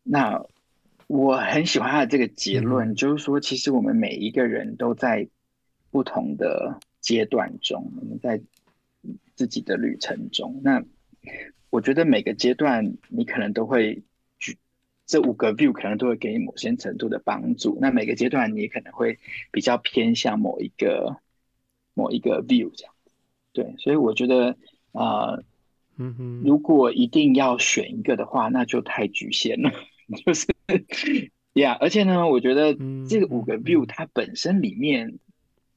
[0.02, 0.44] 那
[1.12, 5.28] 我很喜欢他的这个结论，就是说，其实我们每一个人都在
[5.92, 8.42] 不同的阶段中，我们在
[9.36, 10.62] 自己的旅程中。
[10.64, 10.84] 那
[11.70, 14.04] 我觉得每个阶段，你可能都会。
[15.08, 17.78] 这五个 view 可能都会给你某些程度的帮助。
[17.82, 19.20] 那每个阶段你可能会
[19.52, 21.18] 比较偏向某一个
[21.94, 22.94] 某一个 view 这样。
[23.52, 24.56] 对，所以我觉得
[24.94, 25.44] 啊，呃、
[25.98, 29.70] 嗯哼，如果一定要选一个的话，那就太局限了。
[30.26, 30.51] 就是呀，
[31.54, 32.76] yeah, 而且呢，我觉得
[33.10, 35.20] 这个五个 view 它本身里面，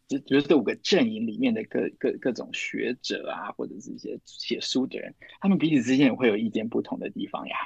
[0.08, 7.56] 就就是这五个阵营里面的各各各种学者啊，或者是一些写书的人，他们彼此之间也会有意见不同的地方呀。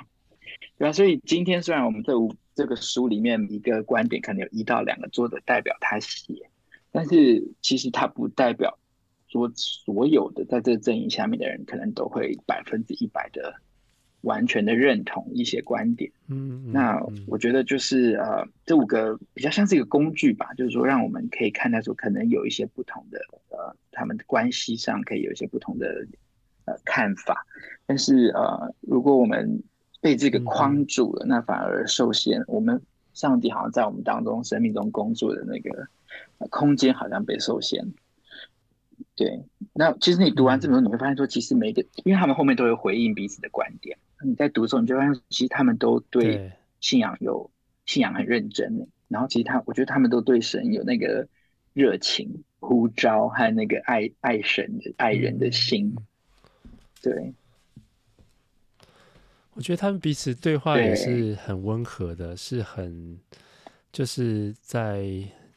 [0.79, 6.51] 对啊，所以今天虽然我们这五这个书里面一个观点可能有一到两个作者代表他写，
[6.91, 8.79] 但是其实他不代表
[9.29, 13.55] 说所有的在这个阵营下面的人可能都会百分之一百的
[14.22, 16.10] 完全的认同一些观点。
[16.26, 26.06] 嗯，嗯，那我觉得就是呃，这五个比较像是一个工具吧，就是说让我们可以看到说可能有一些不同的呃，他们的关系上可以有一些不同的
[26.64, 27.46] 呃看法，
[27.86, 29.62] 但是呃，如果我们
[30.00, 32.42] 被这个框住了，那反而受限。
[32.46, 32.80] 我们
[33.14, 35.88] 上帝好像在我们当中生命中工作的那个
[36.50, 37.84] 空间，好像被受限。
[39.18, 43.98] 对，那其实你读完这本书，你会发现说，其实每个，因为他们后面都有回应彼此的观点。
[44.24, 47.50] 你在读的时候，你就发现，其实他们都对信仰有
[47.84, 48.86] 信仰很认真。
[49.08, 51.26] 然后，其实他，我觉得他们都对神有那个
[51.72, 55.96] 热情、呼召和那个爱爱神的爱人的心。
[57.02, 57.34] 对。
[59.54, 63.18] 我觉得他们彼此对话也是很温和的，是很
[63.90, 65.04] 就是在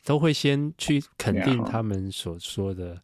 [0.03, 2.99] 都会先去肯定他们所说的，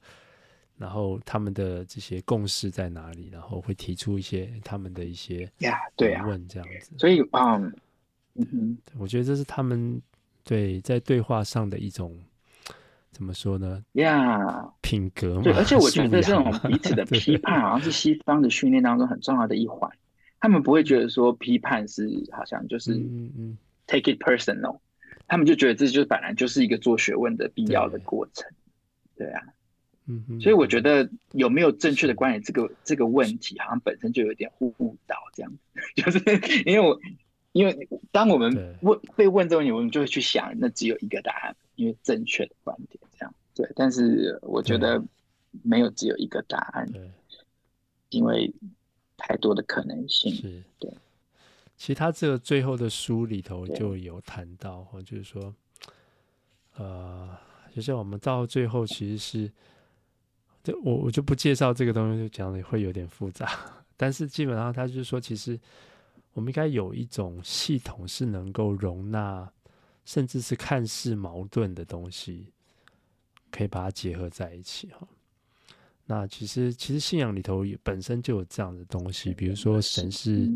[0.77, 6.91] 然后他们的这些共识在哪里，然后会提出一些他们的一些呀，对啊，问这样子。
[6.97, 7.73] 所以，嗯
[8.35, 9.99] 嗯，我觉得这是他们
[10.43, 12.15] 对在对话上的一种
[13.11, 13.83] 怎么说呢？
[13.93, 15.41] 呀，品格嘛。
[15.41, 19.89] 对，而且我觉得这种彼此的 批判，好像是西方的训练当中很重要的一环。
[20.39, 22.93] 他们不会觉得说批判是好像就是
[23.87, 28.47] take it personal，嗯嗯，他们就觉得这就是本来就是一个做学问的必要的过程，
[29.15, 29.41] 对，对啊，
[30.07, 35.51] 嗯嗯，所以我觉得有没有正确的观点，这个这个问题好像本身就有点误导这样，
[35.95, 36.19] 就是
[36.65, 36.99] 因为我
[37.51, 45.03] 因为当我们问被问这个问题，我们就会去想，那只有一个答案，因为正确的观点这样，对，但是我觉得
[45.63, 47.11] 没有只有一个答案，对，
[48.09, 48.53] 因为。
[49.19, 50.87] 太多的可能性是对，
[51.75, 55.55] 其实他这个最后的书里头就有谈到，就是说，
[56.75, 57.35] 呃，
[57.75, 59.51] 就是我们到最后其实是，
[60.63, 63.49] 就我我就不介绍这个东西，就讲的会有点复杂。
[63.95, 65.59] 但是基本上他就是说，其实
[66.33, 69.51] 我们应该有一种系统是能够容纳，
[70.05, 72.51] 甚至是看似矛盾的东西，
[73.49, 75.07] 可以把它结合在一起哈。
[76.05, 80.49] 那其实，其实信仰里头也本身就有这样的东西，比如说神是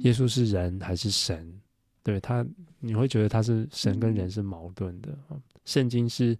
[0.00, 1.60] 耶稣是人还是神？
[2.02, 2.46] 对他，
[2.78, 5.16] 你会觉得他是神跟人是矛盾的。
[5.66, 6.38] 圣经是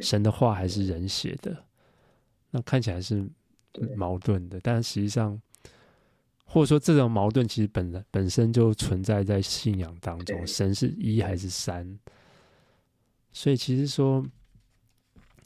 [0.00, 1.64] 神的话还是人写的？
[2.52, 3.28] 那看起来是
[3.96, 5.42] 矛盾的，但实际上，
[6.44, 11.98] 或者说这种矛盾其实本本身就存在在信仰当中，神是一还是三？
[13.32, 14.24] 所以其实说。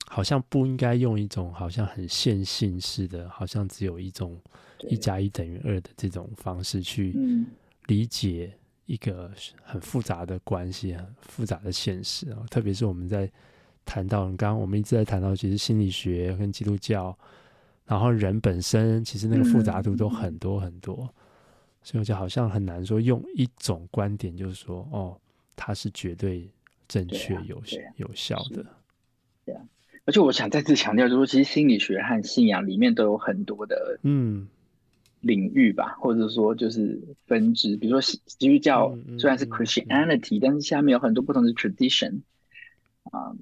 [0.08, 4.40] 好像不应该用一种好像很线性式的，好像只有一种
[4.88, 7.12] 一加一等于二的这种方式去
[7.86, 9.28] 理解一个
[9.64, 12.46] 很复杂的关系、很复杂的现实啊。
[12.48, 13.28] 特别是我们在
[13.86, 17.16] 谈到刚刚我们一直在谈到，其实心理学跟基督教，
[17.86, 21.08] 然后人本身其实那个复杂度都很多很多，
[21.82, 25.16] 所以我就好像很难说用一种观点，就是说哦，
[25.54, 26.50] 它是绝对
[26.88, 27.62] 正确、有
[27.96, 28.66] 有效的。
[29.44, 29.62] 对啊，
[30.04, 34.48] 而且我想再次强调，就是说，其实心理学和信仰里面都有很多的嗯
[35.20, 37.76] 领域吧，或者说就是分支。
[37.76, 42.22] 比如说基督教虽然是 Christianity，但是下面有很多不同的 tradition
[43.12, 43.32] 啊。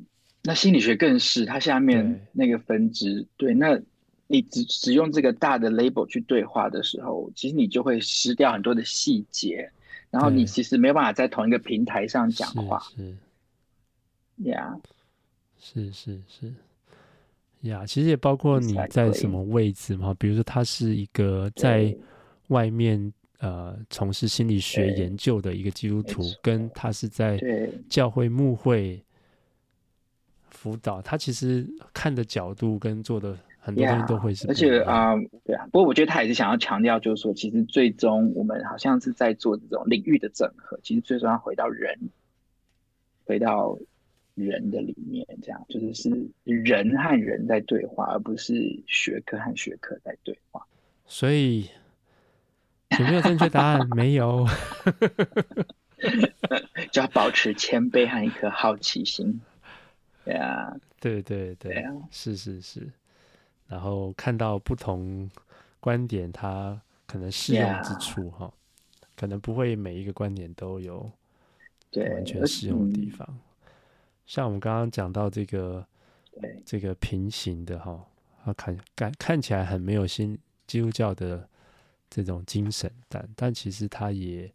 [0.47, 3.81] 那心理学更是，它下面那个分支，对，那
[4.27, 9.67] 你只只用这个大的 label 去对话的时候，其实你就会失掉很多的细节，
[10.11, 12.79] 然后你其实没有办法在同一个平台上讲话。
[12.95, 13.17] 是。
[14.45, 14.79] 呀，
[15.59, 16.53] 是是是，
[17.63, 21.97] 呀，其实也包括你在什么位置嘛，比如说他是一个在
[22.49, 27.41] 外面呃从事心理学研究的一个基督徒，跟他是在
[27.89, 29.03] 教会牧会。
[30.65, 35.67] 辅导他其实看的角度跟做的很多东西都会是，而且啊、呃，对啊。
[35.67, 40.81] 不过我觉得他也是想要强调，就是说，其实最终我们好像是在做这种领域的整合。
[40.83, 41.99] 其实最终要回到人，
[43.27, 43.77] 回到
[44.35, 50.67] 人的里面，这样就是是人和人在对话，而不是学科和学科在对话。
[51.05, 51.69] 所以
[52.99, 53.87] 有没有正确答案？
[53.95, 54.47] 没有，
[56.91, 59.39] 就要保持谦卑和一颗好奇心。
[60.25, 62.91] 对啊，对对对，是是是，
[63.69, 65.31] 然后看到不同
[65.81, 68.53] 观点，它可能适用之处哈，
[69.15, 71.11] 可能不会每一个观点都有
[71.97, 73.39] 完全适用的地方。
[74.27, 75.87] 像我们刚刚讲到这个，
[76.65, 78.03] 这个平行的哈，
[78.45, 81.47] 它看看看起来很没有新基督教的
[82.09, 84.51] 这种精神，但但其实它也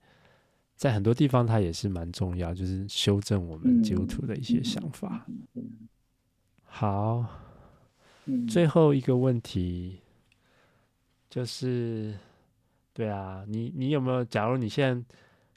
[0.80, 5.28] 在很多地方，它也是蛮重要，就是修正我们基督徒的一些想法。
[6.64, 7.26] 好，
[8.48, 10.00] 最后一个问题
[11.30, 12.16] 就是，
[12.94, 14.24] 对啊，你你有没有？
[14.24, 15.06] 假如你现在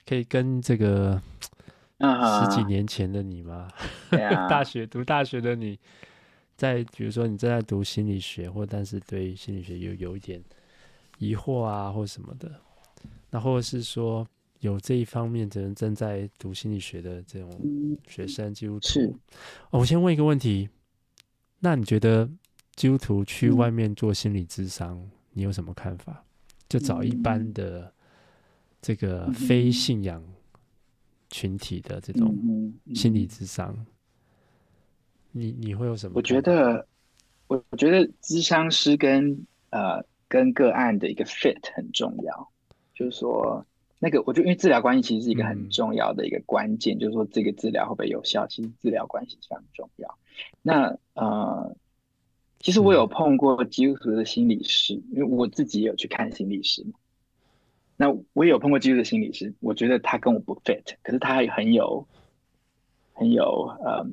[0.05, 1.23] 可以跟这个
[2.01, 3.69] 十几年前的你吗？
[4.51, 5.79] 大学读大学的你，
[6.57, 10.43] 在比如说你正在读心理学，或但是对心理学有有一点
[11.19, 12.61] 疑惑啊，或什么的，
[13.31, 14.27] 那或者是说。
[14.63, 17.51] 有这一方面的人正在读心理学的这种
[18.07, 19.13] 学生基督徒，是
[19.71, 20.69] 哦，我先问一个问题，
[21.59, 22.31] 那你觉得
[22.77, 26.25] 基督徒去外面做心理咨商，嗯，你有什么看法？
[26.69, 27.93] 就找一般的
[28.81, 30.25] 这个非信仰
[31.29, 32.33] 群体的这种
[32.95, 33.77] 心理咨商，
[35.33, 36.13] 你你会有什么？
[36.15, 36.87] 我觉得，
[37.49, 42.49] 我我觉得咨商师跟呃跟个案的一个 fit 很重要，
[42.95, 43.67] 就是说。
[44.05, 50.19] 那个，我觉得，因为治疗关系其实是一个很重要的一个关键，嗯、就是说这个治疗会不会有效，其实治疗关系非常重要。
[50.61, 51.77] 那呃，
[52.59, 56.95] 其实我有碰过基督徒的心理师，因为我自己也有去看心理师嘛。
[57.97, 62.09] 那我也有碰过基督徒的心理师，我觉得他跟我不 fit，可是他也很有
[63.13, 63.45] 很有
[63.85, 64.05] 呃，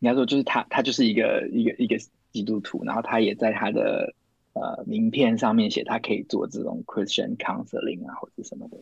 [0.00, 1.96] 应该说就是他他就是一个一个一个
[2.32, 4.14] 基督徒，然后他也在他的
[4.54, 8.78] 呃名片上面写他可以做这种 Christian counseling 啊或者什么的。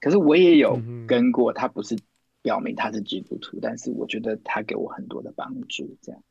[0.00, 1.96] 可是我也有跟过，他不是
[2.40, 6.22] 表明他是基督徒，但是我觉得他给我很多的帮助，这样，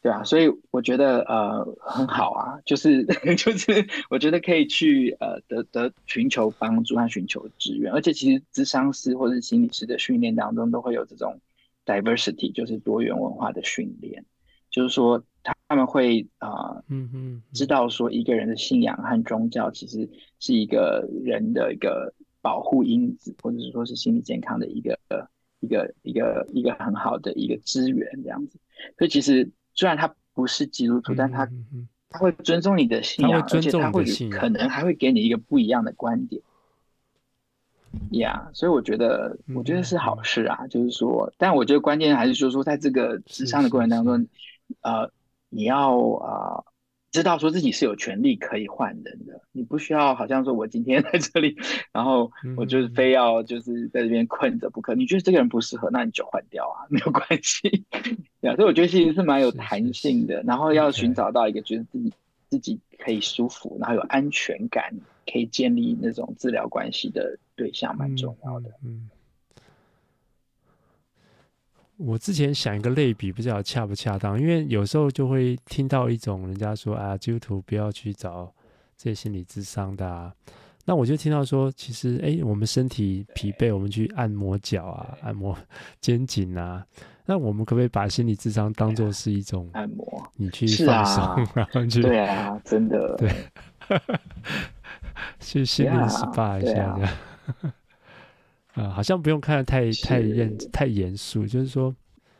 [0.00, 3.04] 对啊，所以我觉得呃很好啊，就是
[3.36, 11.38] 就是我觉得可以去呃得得寻求帮助和寻求支援，而且其实咨商师或者是心理师的训练当中都会有这种
[11.84, 14.24] diversity，就是多元文化的训练，
[14.70, 20.08] 就是说他他们会啊嗯嗯知道说一个人的信仰和宗教其实
[20.38, 22.14] 是一个人的一个。
[22.40, 24.98] 保护因子，或者是说是心理健康的一个
[25.60, 28.58] 一个一个一个很好的一个资源，这样子。
[28.98, 31.48] 所以其实虽然他不是基督徒，但他
[32.08, 36.42] 他会尊重你的信仰，而且他会可能还会给你一个不一样的观点。
[38.12, 44.26] 呀、yeah，所以我觉得我觉得是好事啊，就是说，但我觉得关键还是就是说，在这个咨商的过程当中，
[44.82, 45.10] 呃，
[45.48, 46.54] 你要啊。
[46.56, 46.64] 呃
[47.12, 51.56] 知道说自己是有权利可以换人的，你不需要好像说我今天 在这里，
[51.92, 54.94] 然后我就是非要就是在这边困着不可。
[54.94, 57.84] 你觉得这个人不适合，那你就换掉啊， 没有关系。
[58.40, 62.12] 对啊，所以我觉得其实是蛮有弹性的，然后要寻找到一个觉得自己
[62.48, 64.94] 自己可以舒服，然后有安全感，
[65.30, 68.70] 可以建立那种治疗关系的对象，蛮重要的。
[68.84, 69.10] 嗯。
[71.96, 78.50] 我之前想一个类比，不知道恰不恰当，因为有时候就会听到一种人家说啊，基督徒不要去找
[79.00, 80.30] 这些心理智商的啊。
[80.84, 85.56] 那我就听到说，其实哎、欸，我们身体疲惫，我们去按摩脚啊，按摩
[86.00, 86.84] 肩颈啊。
[87.24, 90.04] 那我们可不可以把心理智商当做是一种按摩？
[90.34, 93.30] 你去放松、啊，然后去对啊，真的对，
[95.38, 97.00] 去心理 SPA 一下这样。
[97.00, 97.12] 啊、
[98.74, 101.94] 呃，好像不用看得太太认太严肃，就是说，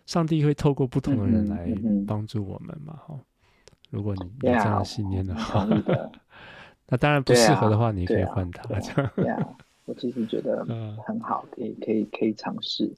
[0.07, 1.73] 上帝会透过不同的人来
[2.07, 3.25] 帮助我们嘛，哈、嗯嗯。
[3.91, 5.69] 如果你有这样的信念的话，啊、
[6.91, 8.65] 那当然不适合的话，你可以换他。
[9.17, 10.65] 对啊，我其实觉得
[11.07, 12.93] 很好，可以可以可以尝试。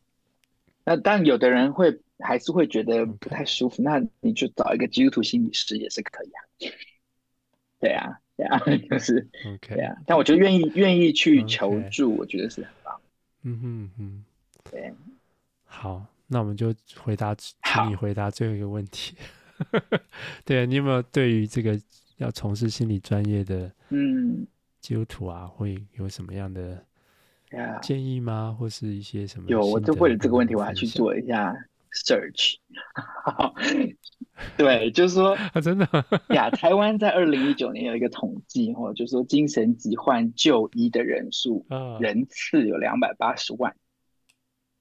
[0.85, 6.41] 那但有的人会还是会觉得不太舒服.那你就找一个基督徒心理师也是可以啊。
[7.79, 8.59] 对啊，对啊，
[8.91, 9.95] 就是 OK，对啊。
[10.07, 13.01] 但我觉得愿意愿意去求助，我觉得是很棒。
[13.43, 14.25] 嗯哼嗯，
[14.71, 14.93] 对。
[15.65, 19.15] 好，那我们就回答，请你回答最后一个问题。
[20.45, 21.79] 对，你有没有对于这个
[22.23, 24.47] 要从事心理专业的嗯
[24.81, 26.83] 基督徒啊，会有什么样的？
[27.83, 28.57] 建议吗？
[28.59, 29.51] 或是一些什么？
[29.51, 31.55] 有，我就为了这个问题，我还去做一下
[31.93, 32.55] search。
[34.57, 35.87] 对，就是说，啊、真的
[36.31, 41.67] 呀， 台湾在二零一九年有一个统计，哦，就是说精神疾患就医的人数，
[42.01, 43.77] 人次有两百八十万，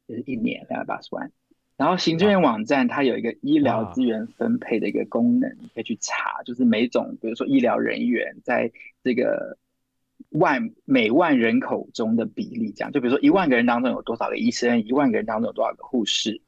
[0.08, 1.30] 就是一年两百八十万。
[1.82, 8.72] 然后行政院网站它有一个医疗资源分配的一个功能，你可以去查，就是每种，比如说医疗人员在
[9.04, 9.58] 这个。
[10.30, 12.92] 万每万人口中的比例，这样。
[12.92, 16.42] 就比如说一万个人当中有多少个医生，一万个人当中有多少个护士，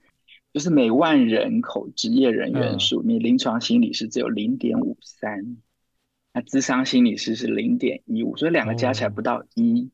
[0.54, 5.58] 就是每万人口职业人员数，你临床心理师只有零点五三，
[6.34, 9.90] 那智商心理师是零点一五，所以两个加起来不到一，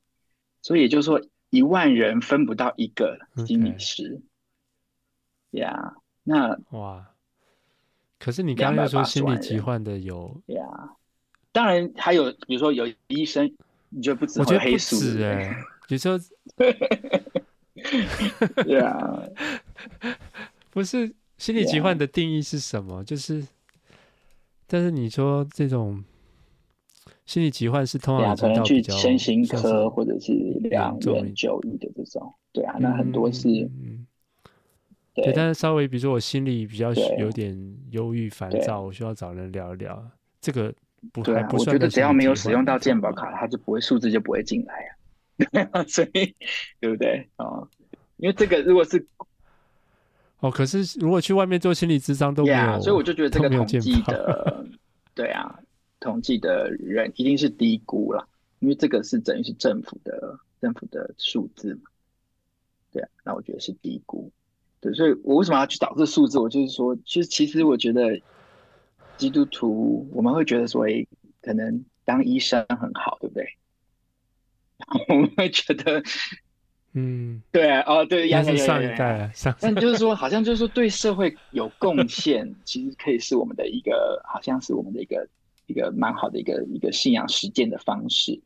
[0.61, 3.17] 所以也就是说一万人分不到一个
[3.47, 4.21] 心理师。
[5.51, 7.09] 呀，那哇，
[8.17, 10.63] 可是你刚刚又说心理疾患的有呀，
[11.51, 13.53] 当然还有比如说有医生。
[13.91, 14.39] 你觉得不止？
[14.39, 15.51] 我觉得黑素哎，
[15.87, 16.15] 有时候，
[18.63, 19.23] 对啊，
[20.69, 23.03] 不是心理疾患的定义是什么？
[23.03, 23.43] 就是，
[24.67, 26.03] 但是你说这种
[27.25, 34.05] 心理疾患是通常可能去身心科或者是两院就医的这种，对啊，那很多是，嗯，
[35.23, 40.03] 对，但是稍微比如说我心里比较有点忧郁烦躁，我需要找人聊一聊
[40.41, 40.73] 这个。
[41.13, 45.81] 不对啊，我觉得只要没有使用到健保卡，它就不会数字就不会进来啊。
[45.87, 46.35] 所以，
[46.81, 47.69] 对不对啊、哦？
[48.17, 49.07] 因为这个如果是
[50.41, 54.65] 哦，可是如果去外面做心理咨商都没有，yeah, 所以我就觉得这个统计的，
[55.15, 55.57] 对啊，
[56.01, 58.27] 统计的人一定是低估了，
[58.59, 61.83] 因为这个是等于是政府的政府的数字嘛。
[62.91, 64.29] 对啊，那我觉得是低估。
[64.81, 66.39] 对，所以我为什么要去找这数字？
[66.39, 68.19] 我就是说，其实其实我觉得。
[69.17, 71.05] 基督徒，我们会觉得说，哎，
[71.41, 73.45] 可能当医生很好，对不对？
[75.09, 76.01] 我们会觉得，
[76.93, 85.27] 嗯， 对啊，哦，对，应该是上一代，上但就是说，好像就是说，对社会有贡献，其实可以是我们的一个，好像是我们的一个
[85.65, 88.39] 一个蛮好的一个一个信仰实践的方式，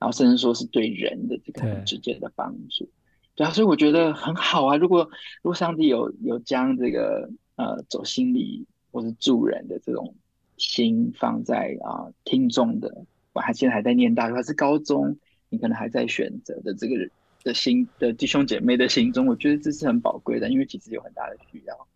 [0.00, 2.90] 然后甚至说是对人的这个很直接的帮助，
[3.36, 4.76] 对，对啊，所以我觉得很好啊。
[4.76, 5.08] 如果
[5.42, 8.66] 如果上帝有有将这个呃走心理。
[8.92, 10.14] 或是助人的这种
[10.56, 15.18] 心放在啊听众的，我还现在还在念大学还是高中，
[15.50, 17.10] 你可能还在选择的这个人
[17.44, 21.86] 的心的弟兄姐妹的心中，我觉得这是很宝贵的，因为其实有很大的需要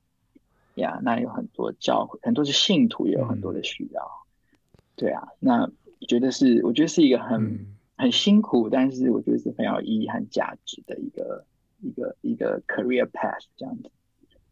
[0.75, 1.01] 呀。
[1.03, 4.03] 那有很多教会，很多是信徒，也有很多的需要。
[4.03, 5.71] 嗯、对啊，那
[6.07, 11.45] 觉得是我觉得是一个很、嗯、很辛苦，但是我觉得是很有意义和价值的一个
[11.81, 13.91] 一个一个 career path 这样子。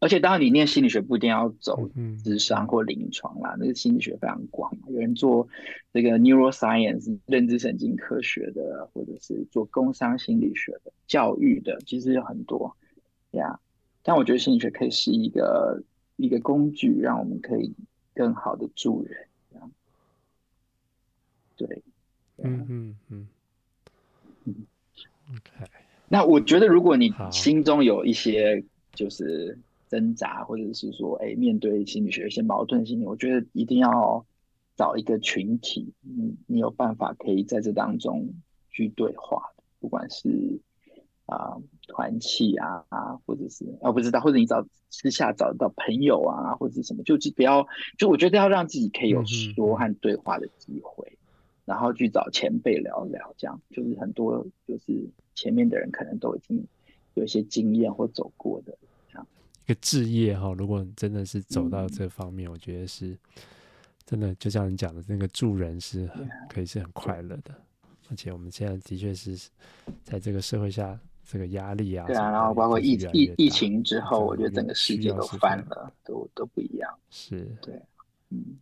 [0.01, 1.89] 而且，当然，你念心理学不一定要走
[2.23, 4.71] 智商或临床啦，嗯、那个心理学非常广。
[4.87, 5.45] 有人做
[5.91, 12.77] 这个 neuroscience 认知神经科学的，或者是做工商心理学的、教育的，其实有很多
[13.31, 13.59] 呀。
[14.01, 15.83] 但我觉得心理学可以是一个
[16.15, 17.73] 一个工具，让我们可以
[18.13, 19.17] 更好的助人。
[21.57, 21.83] 对，
[22.37, 23.27] 嗯嗯嗯嗯。
[25.31, 25.69] OK。
[26.07, 28.63] 那我觉得，如果你心中有一些
[28.93, 29.57] 就是。
[29.89, 34.23] 挣扎，或者是说，哎，面对心理学一些矛盾心理，我觉得一定要
[34.75, 38.35] 找一个群体，你你有办法可以在这当中
[38.69, 39.41] 去对话，
[39.79, 40.61] 不管是
[41.25, 41.57] 啊
[41.87, 47.65] 团契啊啊，或者是啊不知道，或者你找私下找到朋友啊，或者什么，就不要
[47.97, 51.18] 就我觉得要让自己可以有说和对话的机会，嗯、
[51.69, 56.65] 然后去找前辈聊聊，这样就是很多就是前面的人可能都已经
[57.13, 58.75] 有一些经验或走过的
[59.07, 59.27] 这样。
[59.65, 63.15] 一个置业哈，如果你真的是走到这方面，嗯、我觉得是
[64.03, 67.53] 真的，就像你讲的，那个助人是很可以是很快乐的。
[68.09, 69.37] 而且我们现在的确是
[70.03, 76.91] 在这个社会下，这个压力啊，对啊，然后包括疫疫疫情之后，我觉得整个世界都翻了，都都不一样。
[77.11, 77.79] 是，对，
[78.31, 78.57] 嗯，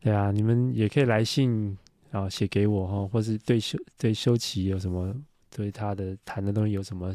[0.00, 1.76] 对啊，你们也可以来信
[2.10, 5.14] 啊写给我哈，或是对修对修齐有什么
[5.50, 7.12] 对他的谈的东西有什么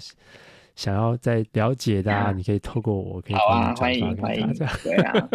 [0.76, 5.30] 想要再了解的，啊，你可以透过我，可以好啊，欢迎欢迎，对啊，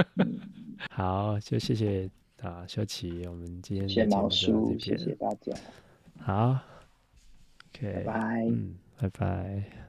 [0.91, 2.09] 好，就谢谢
[2.41, 5.53] 啊，修齐，我们今天谢谢老叔，谢谢大家，
[6.21, 6.59] 好
[7.75, 9.88] ，OK，拜拜，嗯，拜拜。